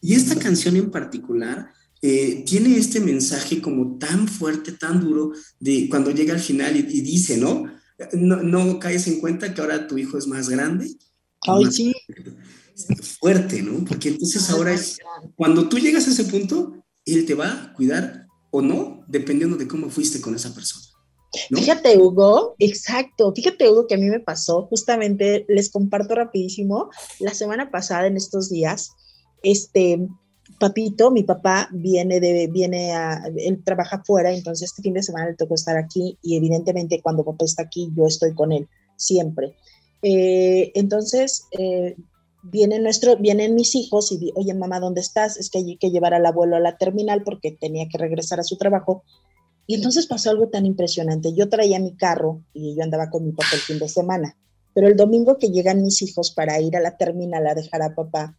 [0.00, 1.70] Y esta canción en particular
[2.00, 7.00] eh, tiene este mensaje como tan fuerte, tan duro, de cuando llega al final y,
[7.00, 7.64] dice, ¿no?
[8.12, 8.42] ¿No?
[8.42, 10.90] No caes en cuenta que ahora tu hijo es más grande.
[11.42, 11.94] Ay, sí
[13.20, 13.84] fuerte, ¿no?
[13.84, 14.98] Porque entonces ahora es,
[15.34, 19.68] cuando tú llegas a ese punto, él te va a cuidar o no, dependiendo de
[19.68, 20.84] cómo fuiste con esa persona.
[21.50, 23.32] Fíjate, Hugo, exacto.
[23.34, 28.16] Fíjate, Hugo, que a mí me pasó, justamente les comparto rapidísimo, la semana pasada, en
[28.16, 28.90] estos días,
[29.42, 30.08] este,
[30.58, 35.28] papito, mi papá viene de, viene a, él trabaja fuera, entonces este fin de semana
[35.28, 39.54] le tocó estar aquí y evidentemente cuando papá está aquí, yo estoy con él, siempre.
[40.02, 41.96] Eh, entonces, eh,
[42.42, 45.36] vienen, nuestro, vienen mis hijos y, oye, mamá, ¿dónde estás?
[45.36, 48.44] Es que hay que llevar al abuelo a la terminal porque tenía que regresar a
[48.44, 49.04] su trabajo.
[49.66, 51.34] Y entonces pasó algo tan impresionante.
[51.34, 54.36] Yo traía mi carro y yo andaba con mi papá el fin de semana.
[54.74, 57.94] Pero el domingo que llegan mis hijos para ir a la terminal a dejar a
[57.94, 58.36] papá,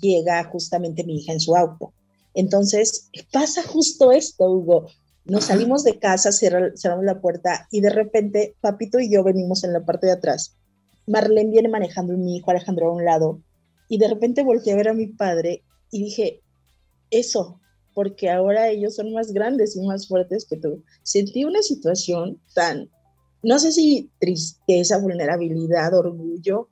[0.00, 1.92] llega justamente mi hija en su auto.
[2.34, 4.86] Entonces pasa justo esto, Hugo.
[5.24, 9.72] Nos salimos de casa, cerramos la puerta y de repente papito y yo venimos en
[9.72, 10.56] la parte de atrás
[11.06, 13.40] Marlene viene manejando mi hijo Alejandro a un lado
[13.88, 16.40] y de repente volteé a ver a mi padre y dije,
[17.10, 17.60] eso,
[17.94, 20.82] porque ahora ellos son más grandes y más fuertes que tú.
[21.02, 22.88] Sentí una situación tan,
[23.42, 26.70] no sé si tristeza, vulnerabilidad, orgullo.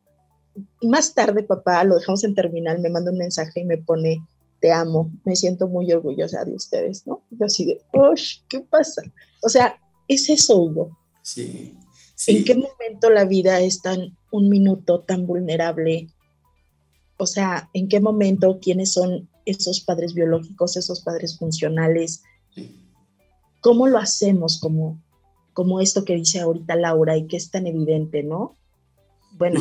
[0.83, 4.25] Más tarde, papá, lo dejamos en terminal, me manda un mensaje y me pone,
[4.61, 7.23] te amo, me siento muy orgullosa de ustedes, ¿no?
[7.31, 7.81] Yo así de,
[8.49, 9.03] ¿qué pasa?
[9.43, 10.99] O sea, es eso, Hugo.
[11.23, 11.77] Sí.
[12.27, 16.09] ¿En qué momento la vida es tan un minuto tan vulnerable?
[17.17, 22.23] O sea, ¿en qué momento quiénes son esos padres biológicos, esos padres funcionales?
[23.61, 25.03] ¿Cómo lo hacemos como,
[25.53, 28.57] como esto que dice ahorita Laura y que es tan evidente, ¿no?
[29.33, 29.61] Bueno.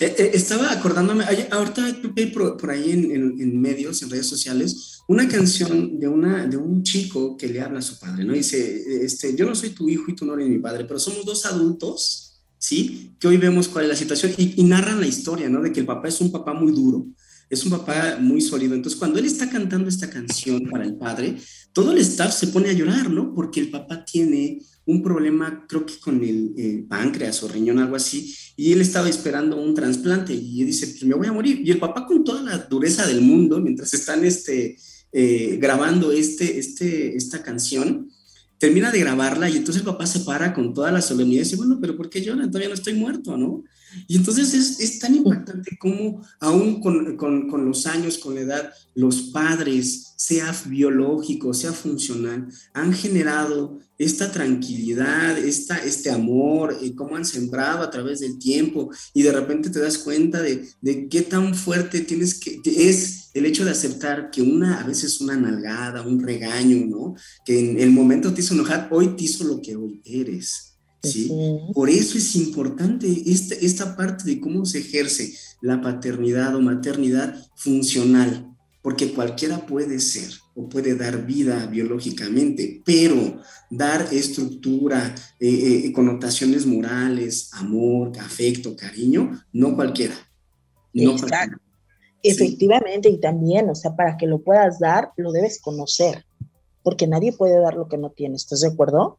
[0.00, 2.00] Eh, eh, estaba acordándome, ahorita
[2.32, 6.82] por, por ahí en, en, medios, en redes sociales, una canción de, una, de un
[6.82, 8.32] chico que le habla a su padre, ¿no?
[8.32, 11.24] Dice, este, yo no soy tu hijo y tú no eres mi padre, pero somos
[11.24, 13.12] dos adultos, ¿sí?
[13.18, 15.62] Que hoy vemos cuál es la situación y narran la historia, ¿no?
[15.62, 17.06] De que el papá es un papá muy duro,
[17.50, 18.74] es un papá muy sólido.
[18.74, 21.36] Entonces, cuando él está cantando esta canción para el padre,
[21.72, 23.34] todo el staff se pone a llorar, ¿no?
[23.34, 28.34] Porque el papá tiene un problema, creo que con el, páncreas o riñón, algo así,
[28.56, 31.60] y él estaba esperando un trasplante y dice, pues me voy a morir.
[31.62, 34.76] Y el papá con toda la dureza del mundo, mientras están este,
[35.12, 38.10] eh, grabando este, este, esta canción,
[38.58, 41.56] termina de grabarla y entonces el papá se para con toda la solemnidad y dice,
[41.56, 42.50] bueno, pero ¿por qué lloran?
[42.50, 43.64] Todavía no estoy muerto, ¿no?
[44.06, 48.42] Y entonces es, es tan impactante como aún con, con, con, los años, con la
[48.42, 56.94] edad, los padres, sea biológico, sea funcional, han generado esta tranquilidad, esta, este amor, y
[56.94, 61.08] cómo han sembrado a través del tiempo y de repente te das cuenta de, de
[61.08, 65.36] qué tan fuerte tienes que, es el hecho de aceptar que una, a veces una
[65.36, 67.14] nalgada, un regaño, ¿no?
[67.44, 70.67] Que en el momento te hizo enojar, hoy te hizo lo que hoy eres.
[71.02, 71.32] ¿Sí?
[71.72, 77.34] Por eso es importante esta, esta parte de cómo se ejerce la paternidad o maternidad
[77.56, 85.92] funcional, porque cualquiera puede ser o puede dar vida biológicamente, pero dar estructura, eh, eh,
[85.92, 90.14] connotaciones morales, amor, afecto, cariño, no cualquiera.
[90.92, 91.16] No
[92.22, 96.24] Efectivamente, y también, o sea, para que lo puedas dar, lo debes conocer,
[96.82, 99.18] porque nadie puede dar lo que no tiene, ¿estás de acuerdo?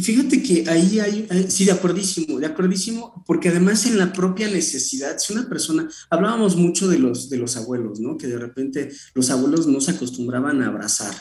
[0.00, 5.18] Fíjate que ahí hay, sí, de acuerdísimo, de acuerdísimo, porque además en la propia necesidad,
[5.18, 8.16] si una persona, hablábamos mucho de los, de los abuelos, ¿no?
[8.16, 11.14] Que de repente los abuelos no se acostumbraban a abrazar.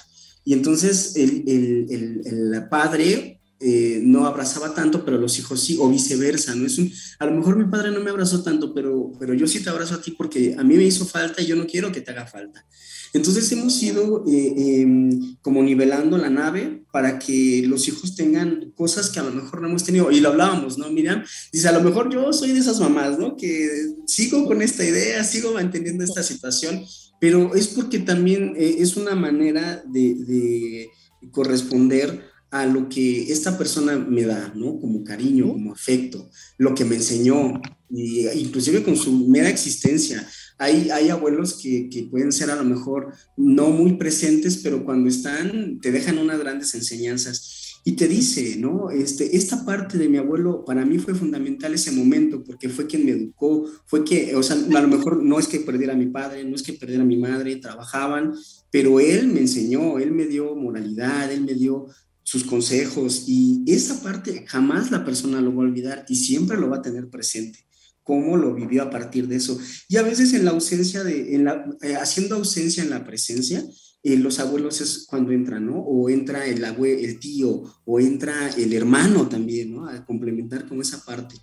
[0.43, 5.89] Y entonces el, el, el, padre eh, no abrazaba tanto, pero los hijos sí, o
[5.89, 6.67] viceversa, ¿no?
[6.67, 9.61] Es un, a lo mejor mi padre no me abrazó tanto, pero, pero yo sí
[9.63, 12.01] te abrazo a ti porque a mí me hizo falta y yo no quiero que
[12.01, 12.65] te haga falta.
[13.13, 19.09] Entonces hemos ido eh, em, como nivelando la nave para que los hijos tengan cosas
[19.09, 20.11] que a lo mejor no hemos tenido.
[20.11, 20.89] Y lo hablábamos, ¿no?
[20.91, 23.35] Miriam dice, a lo mejor yo soy de esas mamás, ¿no?
[23.35, 23.69] Que
[24.05, 26.83] sigo con esta idea, sigo manteniendo esta situación,
[27.19, 30.89] pero es porque también eh, es una manera de, de
[31.31, 34.79] corresponder a lo que esta persona me da, ¿no?
[34.79, 40.27] Como cariño, como afecto, lo que me enseñó, y, inclusive con su mera existencia.
[40.57, 45.09] Hay, hay abuelos que, que, pueden ser a lo mejor no muy presentes, pero cuando
[45.09, 47.63] están te dejan unas grandes enseñanzas.
[47.83, 48.89] Y te dice, ¿no?
[48.89, 53.05] Este, esta parte de mi abuelo para mí fue fundamental ese momento, porque fue quien
[53.05, 56.07] me educó, fue que, o sea, a lo mejor no es que perdiera a mi
[56.07, 58.33] padre, no es que perdiera a mi madre, trabajaban,
[58.71, 61.87] pero él me enseñó, él me dio moralidad, él me dio
[62.27, 66.69] sus consejos y esa parte jamás la persona lo va a olvidar y siempre lo
[66.69, 67.59] va a tener presente
[68.03, 69.57] cómo lo vivió a partir de eso.
[69.87, 73.63] Y a veces en la ausencia de, en la, eh, haciendo ausencia en la presencia,
[74.03, 75.79] eh, los abuelos es cuando entran, ¿no?
[75.79, 79.87] O entra el, abue, el tío, o entra el hermano también, ¿no?
[79.87, 81.35] A complementar con esa parte.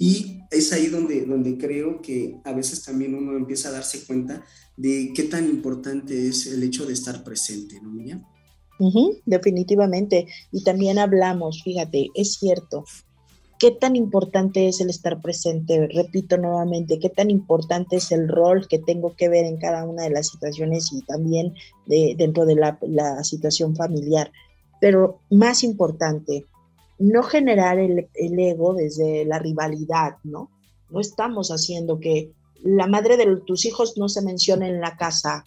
[0.00, 4.44] Y es ahí donde, donde creo que a veces también uno empieza a darse cuenta
[4.76, 8.33] de qué tan importante es el hecho de estar presente, ¿no, Miriam?
[9.24, 10.26] Definitivamente.
[10.52, 12.84] Y también hablamos, fíjate, es cierto,
[13.58, 18.66] qué tan importante es el estar presente, repito nuevamente, qué tan importante es el rol
[18.68, 21.54] que tengo que ver en cada una de las situaciones y también
[21.86, 24.30] de, dentro de la, situación familiar.
[24.80, 26.44] Pero más importante,
[26.98, 30.50] no generar el, ego desde la rivalidad, ¿no?
[30.90, 35.44] No estamos haciendo que la madre de tus hijos no se menciona en la casa,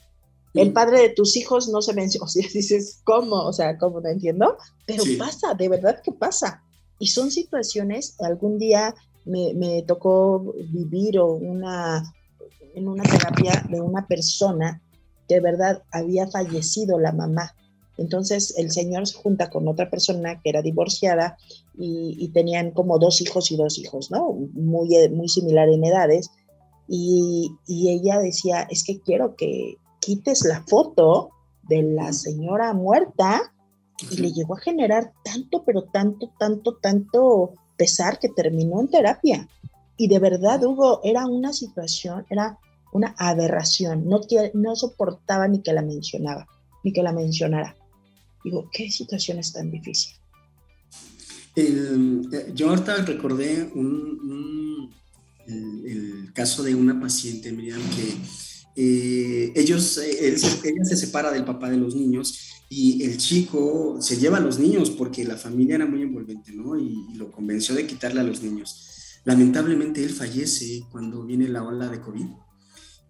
[0.54, 3.36] el padre de tus hijos no se menciona, o sea, dices, ¿cómo?
[3.36, 4.58] O sea, ¿cómo no entiendo?
[4.86, 6.64] Pero pasa, de verdad que pasa.
[7.00, 8.96] Y son situaciones, algún día
[9.26, 12.04] me, me tocó vivir o una,
[12.74, 14.82] en una terapia de una persona
[15.28, 17.54] que de verdad había fallecido la mamá.
[17.98, 21.38] Entonces el señor se junta con otra persona que era divorciada
[21.80, 24.34] y, tenían como dos hijos y dos hijos, ¿no?
[24.54, 26.30] Muy, muy similar en edades.
[26.88, 29.78] Y, y ella decía, es que quiero que,
[30.08, 31.32] quites la foto
[31.64, 33.54] de la señora muerta
[34.10, 39.50] y le llegó a generar tanto, pero tanto, tanto, tanto pesar que terminó en terapia.
[39.98, 42.58] Y de verdad, Hugo, era una situación, era
[42.94, 44.08] una aberración.
[44.08, 44.22] No,
[44.54, 46.48] no soportaba ni que la mencionaba,
[46.86, 47.76] ni que la mencionara.
[48.46, 50.16] Digo, qué situación es tan difícil.
[51.58, 54.90] Eh, yo ahorita recordé un,
[55.48, 58.16] el, caso de una paciente, Miriam, que
[58.80, 64.18] eh, ellos, eh, ella se separa del papá de los niños y el chico se
[64.18, 66.80] lleva a los niños porque la familia era muy envolvente, ¿no?
[66.80, 69.20] Y, lo convenció de quitarle a los niños.
[69.26, 72.28] Lamentablemente él fallece cuando viene la ola de COVID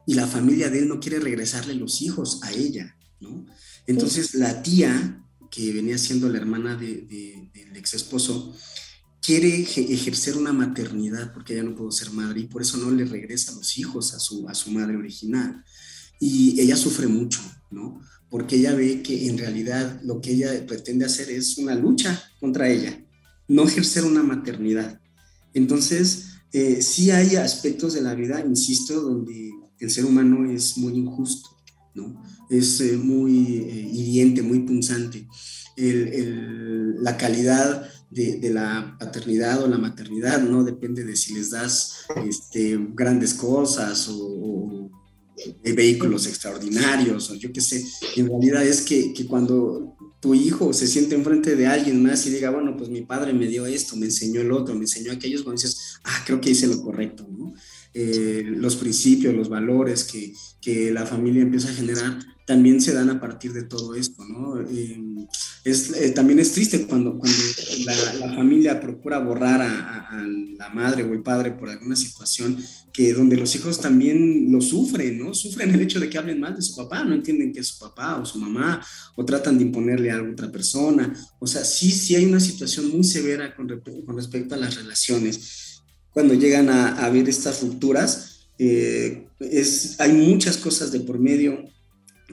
[0.06, 3.46] y la familia de él no quiere regresarle los hijos a ella, ¿no?
[3.88, 8.56] Entonces la tía, que venía siendo la hermana del ex esposo,
[9.22, 13.06] quiere ejercer una maternidad porque ella no pudo ser madre y por eso no le
[13.06, 15.64] regresa los hijos a su, a su madre original.
[16.20, 18.02] Y ella sufre mucho, ¿no?
[18.30, 22.70] Porque ella ve que en realidad lo que ella pretende hacer es una lucha contra
[22.70, 23.00] ella,
[23.48, 25.00] no ejercer una maternidad.
[25.54, 30.94] Entonces, eh, sí hay aspectos de la vida, insisto, donde el ser humano es muy
[30.94, 31.50] injusto,
[31.94, 32.24] ¿no?
[32.50, 35.28] Es eh, muy eh, hiriente, muy punzante.
[35.78, 40.64] la calidad de, la paternidad o la maternidad, ¿no?
[40.64, 44.90] Depende de si les das este, grandes cosas o,
[45.64, 47.86] vehículos extraordinarios o yo qué sé.
[48.16, 52.32] En realidad es que, que, cuando tu hijo se siente enfrente de alguien más y
[52.32, 55.44] diga, bueno, pues mi padre me dio esto, me enseñó el otro, me enseñó aquello,
[55.44, 57.28] cuando dices, ah, creo que hice lo correcto.
[57.94, 63.10] Eh, los principios, los valores que, que la familia empieza a generar también se dan
[63.10, 64.62] a partir de todo esto, ¿no?
[64.62, 64.98] Eh,
[65.66, 67.38] es, eh, también es triste cuando, cuando
[67.84, 70.26] la, familia procura borrar a,
[70.58, 72.58] la madre o el padre por alguna situación
[72.94, 75.34] que donde los hijos también lo sufren, ¿no?
[75.34, 77.80] Sufren el hecho de que hablen mal de su papá, no entienden que es su
[77.80, 78.82] papá o su mamá,
[79.16, 81.14] o tratan de imponerle a otra persona.
[81.40, 83.68] O sea, sí, sí hay una situación muy severa con,
[84.06, 85.67] con respecto a las relaciones.
[86.18, 91.64] Cuando llegan a, a ver estas rupturas, eh, es, hay muchas cosas de por medio,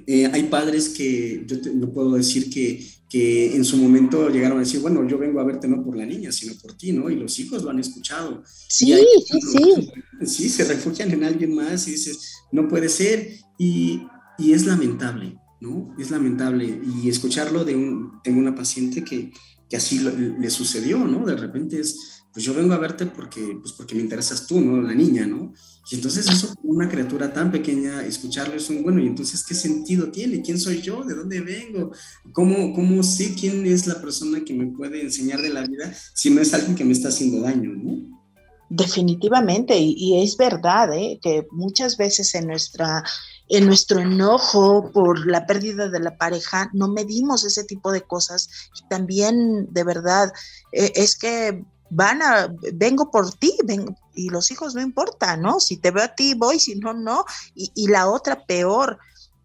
[0.06, 4.60] eh, hay padres que yo te, puedo decir que, que, en su momento llegaron a
[4.60, 7.10] decir, bueno, yo vengo a verte no por la niña, sino por ti, ¿no?
[7.10, 8.42] Y los hijos lo han escuchado.
[8.70, 8.94] Sí,
[9.26, 9.90] sí, sí.
[10.24, 13.36] Sí, se refugian en alguien más y dices, no puede ser.
[13.58, 14.00] Y,
[14.38, 15.94] y es lamentable, ¿no?
[15.98, 16.80] Es lamentable.
[17.02, 19.30] Y escucharlo de un, tengo una paciente que,
[19.68, 21.26] que así le sucedió, ¿no?
[21.26, 24.82] De repente es, pues yo vengo a verte porque, pues porque me interesas tú, ¿no?
[24.82, 25.54] La niña, ¿no?
[25.88, 30.10] Y entonces eso, una criatura tan pequeña, escucharlo es un, bueno, y entonces, ¿qué sentido
[30.10, 30.42] tiene?
[30.42, 31.04] ¿Quién soy yo?
[31.04, 31.92] ¿De dónde vengo?
[32.32, 36.30] ¿Cómo, cómo sé quién es la persona que me puede enseñar de la vida si
[36.30, 38.20] no es alguien que me está haciendo daño, ¿no?
[38.68, 41.20] Definitivamente, y, es verdad, ¿eh?
[41.22, 43.04] que muchas veces en nuestra
[43.48, 48.48] en nuestro enojo por la pérdida de la pareja, no medimos ese tipo de cosas.
[48.74, 50.32] Y también, de verdad,
[50.72, 55.60] eh, es que van a, vengo por ti, vengo, y los hijos no importa, ¿no?
[55.60, 57.24] Si te veo a ti, voy, si no, no.
[57.54, 58.98] Y, la otra peor,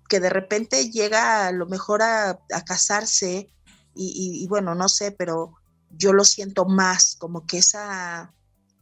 [0.07, 3.49] que de repente llega a lo mejor a, casarse
[3.95, 5.55] y, bueno, no sé, pero
[5.91, 8.33] yo lo siento más, como que esa,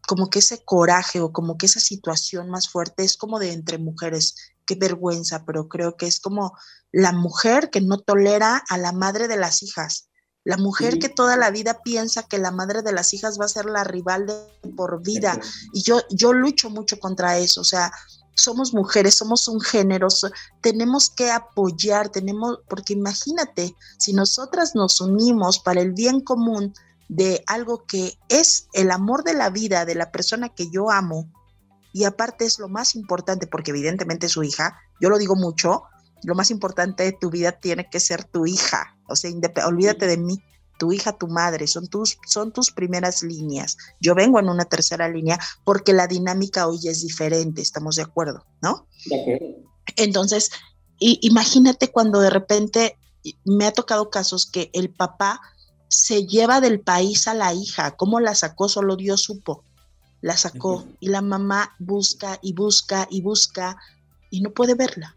[0.08, 3.78] como que ese coraje o como que esa situación más fuerte es como de entre
[3.78, 4.36] mujeres,
[4.66, 6.56] qué vergüenza, pero creo que es como
[6.92, 10.10] la mujer que no tolera a la madre de las hijas
[10.48, 13.50] la mujer que toda la vida piensa que la madre de las hijas va a
[13.50, 15.38] ser la rival de por vida.
[15.74, 17.60] Y yo, yo lucho mucho contra eso.
[17.60, 17.92] O sea,
[18.34, 20.08] somos mujeres, somos un género,
[20.62, 26.74] tenemos que apoyar, tenemos, porque imagínate, si nosotras nos unimos para el bien común
[27.10, 31.30] de algo que es el amor de la vida de la persona que yo amo,
[31.92, 35.84] y aparte es lo más importante, porque evidentemente es su hija, yo lo digo mucho,
[36.24, 39.32] lo más importante de tu vida tiene que ser tu hija, o sea,
[39.66, 40.40] olvídate de mí,
[40.78, 43.78] tu hija, tu madre, son tus, son tus primeras líneas.
[44.00, 48.46] Yo vengo en una tercera línea porque la dinámica hoy es diferente, estamos de acuerdo,
[48.62, 48.88] ¿no?
[49.06, 49.46] De acuerdo.
[49.96, 50.52] Entonces,
[51.00, 52.98] imagínate cuando de repente
[53.44, 55.42] me ha tocado casos que el papá
[55.90, 58.70] se lleva del país a la hija, ¿cómo la sacó?
[58.70, 59.64] Solo Dios supo
[60.22, 63.78] la sacó y la mamá busca y busca y busca
[64.30, 65.16] y no puede verla.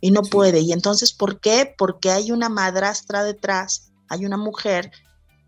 [0.00, 0.60] Y no puede.
[0.60, 1.74] Y entonces, ¿por qué?
[1.76, 4.92] Porque hay una madrastra detrás, hay una mujer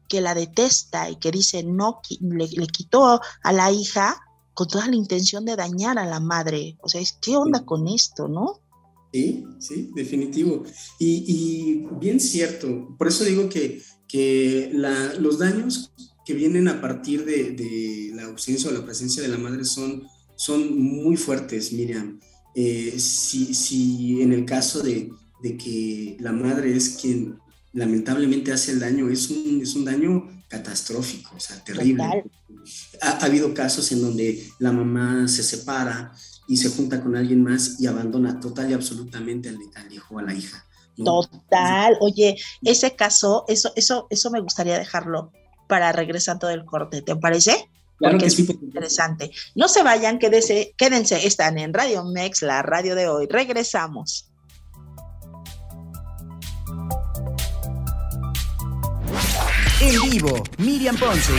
[0.08, 4.20] que la detesta y que dice, no, le, quitó a la hija
[4.54, 6.76] con toda la intención de dañar a la madre.
[6.82, 8.60] O sea, ¿qué onda con esto, no?
[9.12, 10.64] Sí, sí, definitivo.
[10.98, 12.94] Y, bien cierto.
[12.98, 14.70] Por eso digo que, que
[15.18, 15.92] los daños
[16.24, 20.02] que vienen a partir de, la ausencia o la presencia de la madre son,
[20.36, 22.20] son muy fuertes, Miriam.
[22.54, 27.38] Eh, si, si, en el caso de, de, que la madre es quien
[27.72, 32.24] lamentablemente hace el daño, es un, es un daño catastrófico, o sea, terrible.
[33.00, 36.12] Ha, habido casos en donde la mamá se separa
[36.48, 40.22] y se junta con alguien más y abandona total y absolutamente al, hijo o a
[40.22, 40.64] la hija.
[40.96, 45.32] Total, oye, ese caso, eso, eso, eso me gustaría dejarlo
[45.68, 47.70] para regresar todo el corte, ¿te parece?
[48.00, 49.30] Porque es interesante.
[49.54, 53.26] No se vayan, quédense, quédense, están en Radio Mex, la radio de hoy.
[53.28, 54.26] Regresamos.
[59.82, 61.32] En vivo, Miriam Ponce.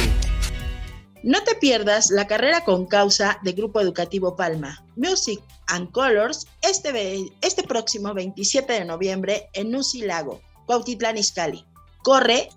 [1.23, 7.25] No te pierdas la carrera con causa de Grupo Educativo Palma, Music and Colors, este,
[7.41, 11.65] este próximo 27 de noviembre en Lago, Cuautitlán Izcalli.
[12.03, 12.49] Corre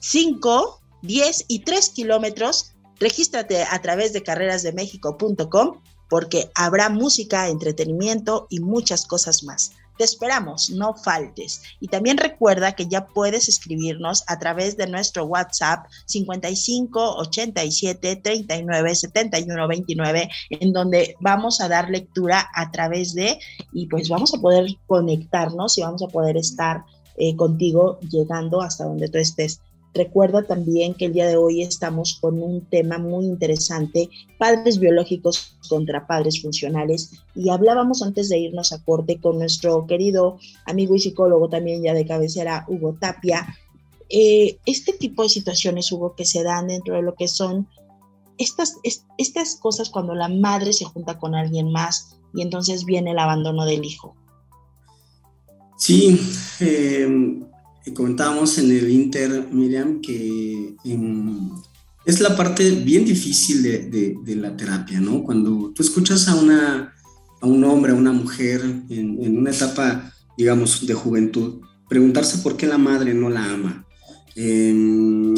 [0.00, 8.60] 5 10 y 3 kilómetros, regístrate a través de carrerasdemexico.com porque habrá música, entretenimiento y
[8.60, 9.72] muchas cosas más.
[9.98, 11.60] Te esperamos, no faltes.
[11.80, 18.94] Y también recuerda que ya puedes escribirnos a través de nuestro WhatsApp 55 87 39
[18.94, 23.40] 71 29, en donde vamos a dar lectura a través de,
[23.72, 26.84] y pues vamos a poder conectarnos y vamos a poder estar
[27.16, 29.60] eh, contigo llegando hasta donde tú estés.
[29.98, 35.56] Recuerda también que el día de hoy estamos con un tema muy interesante, padres biológicos
[35.68, 41.00] contra padres funcionales, y hablábamos antes de irnos a corte con nuestro querido amigo y
[41.00, 43.44] psicólogo también ya de cabecera, Hugo Tapia.
[44.08, 47.66] Eh, este tipo de situaciones, Hugo, que se dan dentro de lo que son
[48.38, 48.76] estas,
[49.16, 53.64] estas cosas cuando la madre se junta con alguien más y entonces viene el abandono
[53.64, 54.14] del hijo.
[55.76, 56.20] Sí,
[56.60, 57.47] eh,
[57.94, 60.74] comentábamos en el Inter, Miriam, que
[62.08, 65.22] es la parte bien difícil de, la terapia, ¿no?
[65.22, 66.94] Cuando tú escuchas a, una,
[67.40, 72.66] a un hombre, a una mujer en, una etapa, digamos, de juventud, preguntarse por qué
[72.66, 73.84] la madre no la ama.
[74.34, 75.34] Em,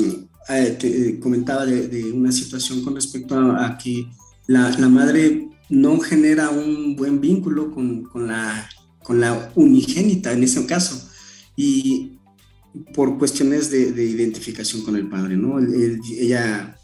[0.49, 4.07] eh, te comentaba de, una situación con respecto a, que
[4.47, 8.69] la, madre no genera un buen vínculo con, con, la,
[9.03, 11.09] con la unigénita en ese caso.
[11.57, 12.10] Y
[12.95, 15.59] por cuestiones de, identificación con el padre, ¿no?
[15.59, 16.77] ella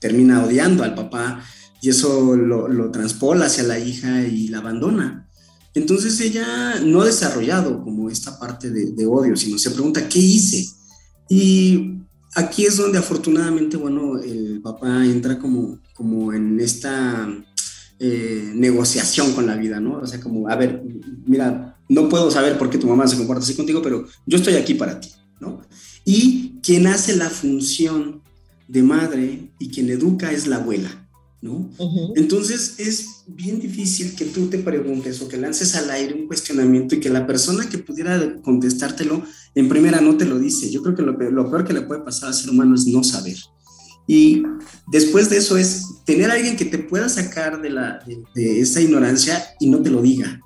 [0.00, 1.42] termina odiando al papá
[1.80, 5.28] y eso lo, lo, transpola hacia la hija y la abandona.
[5.74, 10.68] Entonces ella no ha desarrollado como esta parte de, odio, sino se pregunta, ¿qué hice?
[11.28, 11.98] Y
[12.34, 17.28] aquí es donde afortunadamente, bueno, el papá entra como, como en esta
[17.98, 19.98] eh, negociación con la vida, ¿no?
[19.98, 20.82] O sea, como, a ver,
[21.24, 24.54] mira, no puedo saber por qué tu mamá se comporta así contigo, pero yo estoy
[24.54, 25.08] aquí para ti.
[26.04, 28.22] Y quien hace la función
[28.68, 31.08] de madre y quien educa es la abuela,
[31.40, 31.70] ¿no?
[32.16, 36.94] Entonces es bien difícil que tú te preguntes o que lances al aire un cuestionamiento
[36.94, 39.22] y que la persona que pudiera contestártelo
[39.54, 40.70] en primera no te lo dice.
[40.70, 43.36] Yo creo que lo, peor que le puede pasar al ser humano es no saber.
[44.06, 44.42] Y
[44.90, 48.00] después de eso es tener a alguien que te pueda sacar de, la,
[48.34, 50.40] de, esa ignorancia y no te lo diga.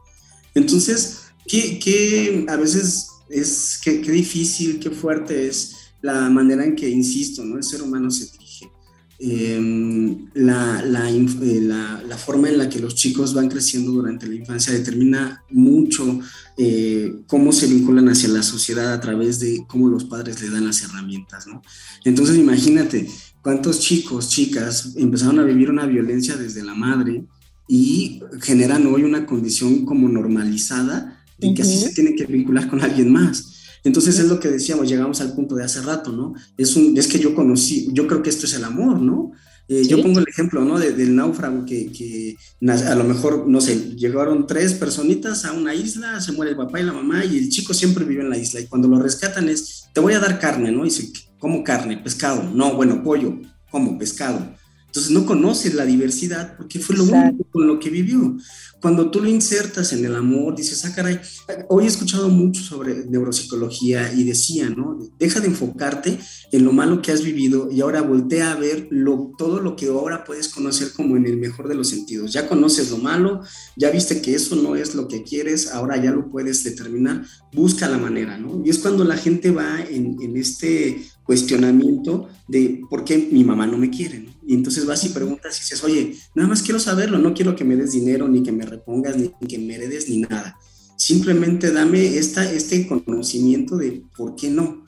[0.55, 6.89] Entonces, ¿qué, qué a veces es qué, difícil, qué fuerte es la manera en que,
[6.89, 7.57] insisto, ¿no?
[7.57, 8.71] el ser humano se dirige.
[9.19, 14.35] Em, la, eh, la, la, forma en la que los chicos van creciendo durante la
[14.35, 16.21] infancia determina mucho
[16.59, 20.67] eh, cómo se vinculan hacia la sociedad a través de cómo los padres le dan
[20.67, 21.47] las herramientas.
[21.47, 21.63] ¿no?
[22.05, 23.09] Entonces imagínate
[23.41, 27.25] cuántos chicos, chicas empezaron a vivir una violencia desde la madre
[27.67, 32.81] y generan hoy una condición como normalizada y que así se tiene que vincular con
[32.81, 33.53] alguien más.
[33.85, 36.35] Entonces es lo que decíamos, llegamos al punto de hace rato, ¿no?
[36.57, 39.33] Es, un, es que yo conocí, yo creo que esto es el amor, ¿no?
[39.69, 40.79] Eh, yo pongo el ejemplo, ¿no?
[40.79, 42.37] del náufrago que, que,
[42.69, 46.81] a lo mejor, no sé, llegaron tres personitas a una isla, se muere el papá
[46.81, 49.49] y la mamá y el chico siempre vive en la isla y cuando lo rescatan
[49.49, 50.83] es, te voy a dar carne, ¿no?
[50.83, 51.97] Y dice, ¿cómo carne?
[51.97, 52.45] Pescado.
[52.55, 53.41] No, bueno, pollo.
[53.71, 53.99] ¿Cómo?
[53.99, 54.55] Pescado.
[54.97, 58.35] Entonces no conoce la diversidad porque fue lo único con lo que vivió.
[58.81, 61.21] Cuando tú lo insertas en el amor, dices, ah, caray,
[61.69, 64.99] hoy he escuchado mucho sobre neuropsicología y decía, ¿no?
[65.19, 66.19] Deja de enfocarte
[66.51, 69.89] en lo malo que has vivido y ahora voltea a ver lo, todo lo que
[69.89, 72.33] ahora puedes conocer como en el mejor de los sentidos.
[72.33, 73.43] Ya conoces lo malo,
[73.77, 77.87] ya viste que eso no es lo que quieres, ahora ya lo puedes determinar, busca
[77.87, 78.63] la manera, ¿no?
[78.65, 83.67] Y es cuando la gente va en, en este cuestionamiento de por qué mi mamá
[83.67, 84.21] no me quiere.
[84.21, 84.31] ¿no?
[84.47, 87.65] Y entonces vas y preguntas y dices, oye, nada más quiero saberlo, no quiero que
[87.65, 90.57] me des dinero, ni que me repongas, ni que me heredes, ni nada.
[90.97, 94.85] Simplemente dame esta, este conocimiento de por qué no.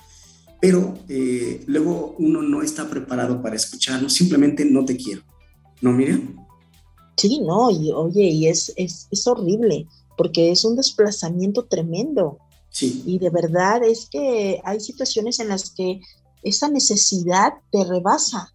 [0.60, 5.22] Pero eh, luego uno no está preparado para escucharlo, simplemente no te quiero.
[5.80, 6.36] ¿No, Miriam?
[7.16, 9.86] Sí, no, y oye, y es, es, es horrible,
[10.16, 12.38] porque es un desplazamiento tremendo.
[12.70, 13.02] Sí.
[13.06, 16.00] Y de verdad es que hay situaciones en las que
[16.42, 18.52] esa necesidad te rebasa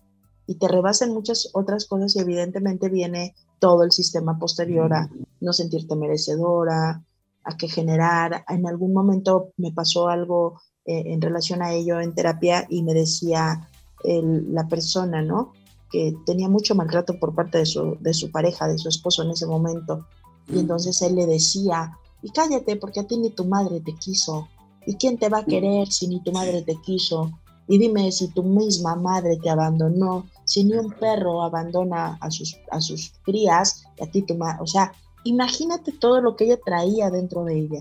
[0.47, 5.09] y te rebasa en muchas otras cosas y evidentemente viene todo el sistema posterior a
[5.39, 7.03] no sentirte merecedora,
[7.45, 12.13] a que generar, en algún momento me pasó algo eh, en relación a ello en
[12.13, 13.69] terapia y me decía
[14.05, 15.53] la persona, ¿no?
[15.89, 19.31] Que tenía mucho maltrato por parte de su, de su pareja, de su esposo en
[19.31, 20.07] ese momento.
[20.49, 24.49] Y entonces él le decía, y cállate porque a ti ni tu madre te quiso.
[24.85, 27.31] ¿Y quién te va a querer si ni tu madre te quiso?
[27.67, 32.57] Y dime si tu misma madre te abandonó, si ni un perro abandona a sus,
[32.71, 34.93] a sus crías, a ti tu madre, o sea,
[35.23, 37.79] imagínate todo lo que ella traía dentro de ella.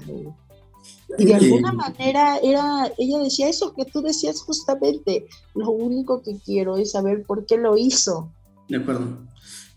[1.18, 6.38] Y de alguna manera era, ella decía eso que tú decías justamente, lo único que
[6.38, 8.32] quiero es saber por qué lo hizo.
[8.68, 9.18] De acuerdo.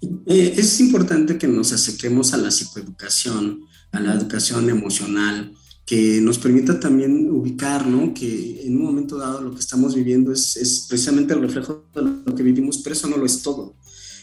[0.02, 5.54] Eh, es importante que nos acerquemos a la psicoeducación, a la educación emocional,
[5.86, 8.14] que nos permita también ubicar, ¿no?
[8.14, 12.02] Que en un momento dado lo que estamos viviendo es, es, precisamente el reflejo de
[12.02, 13.76] lo que vivimos, pero eso no lo es todo.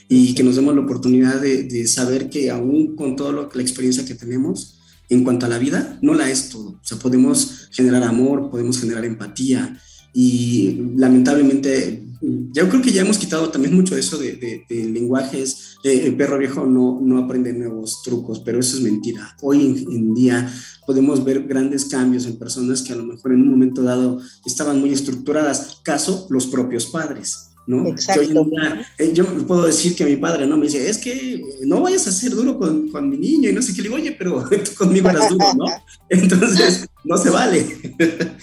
[0.08, 4.04] Y que nos demos la oportunidad de, de saber que aún con toda la experiencia
[4.04, 6.70] que tenemos, en cuanto a la vida, no la es todo.
[6.70, 9.78] O sea, podemos generar amor, podemos generar empatía
[10.12, 15.76] y lamentablemente yo creo que ya hemos quitado también mucho eso de, de, de lenguajes.
[15.82, 19.36] el perro viejo no, no aprende nuevos trucos, pero eso es mentira.
[19.42, 20.52] Hoy en, día
[20.86, 24.78] podemos ver grandes cambios en personas que a lo mejor en un momento dado estaban
[24.80, 25.80] muy estructuradas.
[25.82, 27.51] Caso, los propios padres.
[27.66, 27.86] ¿No?
[27.86, 28.46] Exacto.
[28.98, 32.12] Eh, yo, puedo decir que mi padre no me dice, es que no vayas a
[32.12, 34.74] ser duro con, con mi niño y no sé qué le digo, oye, pero tú
[34.76, 35.66] conmigo eras duro, ¿no?
[36.08, 37.64] Entonces, no se vale.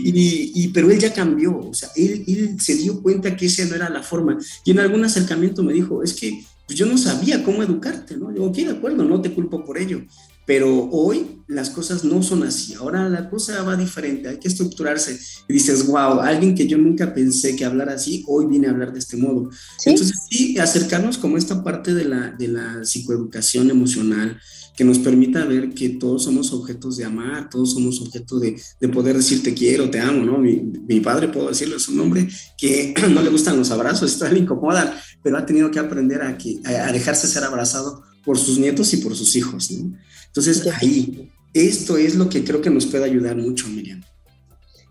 [0.00, 3.64] y, y, pero él ya cambió, o sea, él, él, se dio cuenta que esa
[3.64, 4.38] no era la forma.
[4.64, 8.34] Y en algún acercamiento me dijo, es que pues yo no sabía cómo educarte, ¿no?
[8.34, 10.02] Yo, ok, de acuerdo, no te culpo por ello,
[10.46, 15.18] pero hoy las cosas no son así, ahora la cosa va diferente, hay que estructurarse.
[15.48, 18.92] Y dices, wow, alguien que yo nunca pensé que hablara así, hoy viene a hablar
[18.92, 19.50] de este modo.
[19.78, 19.90] ¿Sí?
[19.90, 24.40] Entonces, sí, acercarnos como esta parte de la, de la psicoeducación emocional,
[24.76, 28.88] que nos permita ver que todos somos objetos de amar, todos somos objetos de, de
[28.88, 30.38] poder decir te quiero, te amo, ¿no?
[30.38, 32.28] Mi, mi, padre, puedo decirle, es un hombre
[32.58, 34.92] que no le gustan los abrazos, está le incomodan,
[35.22, 38.98] pero ha tenido que aprender a, que, a dejarse ser abrazado por sus nietos y
[38.98, 39.96] por sus hijos, ¿no?
[40.26, 44.02] Entonces, ahí, esto es lo que creo que nos puede ayudar mucho, Miriam.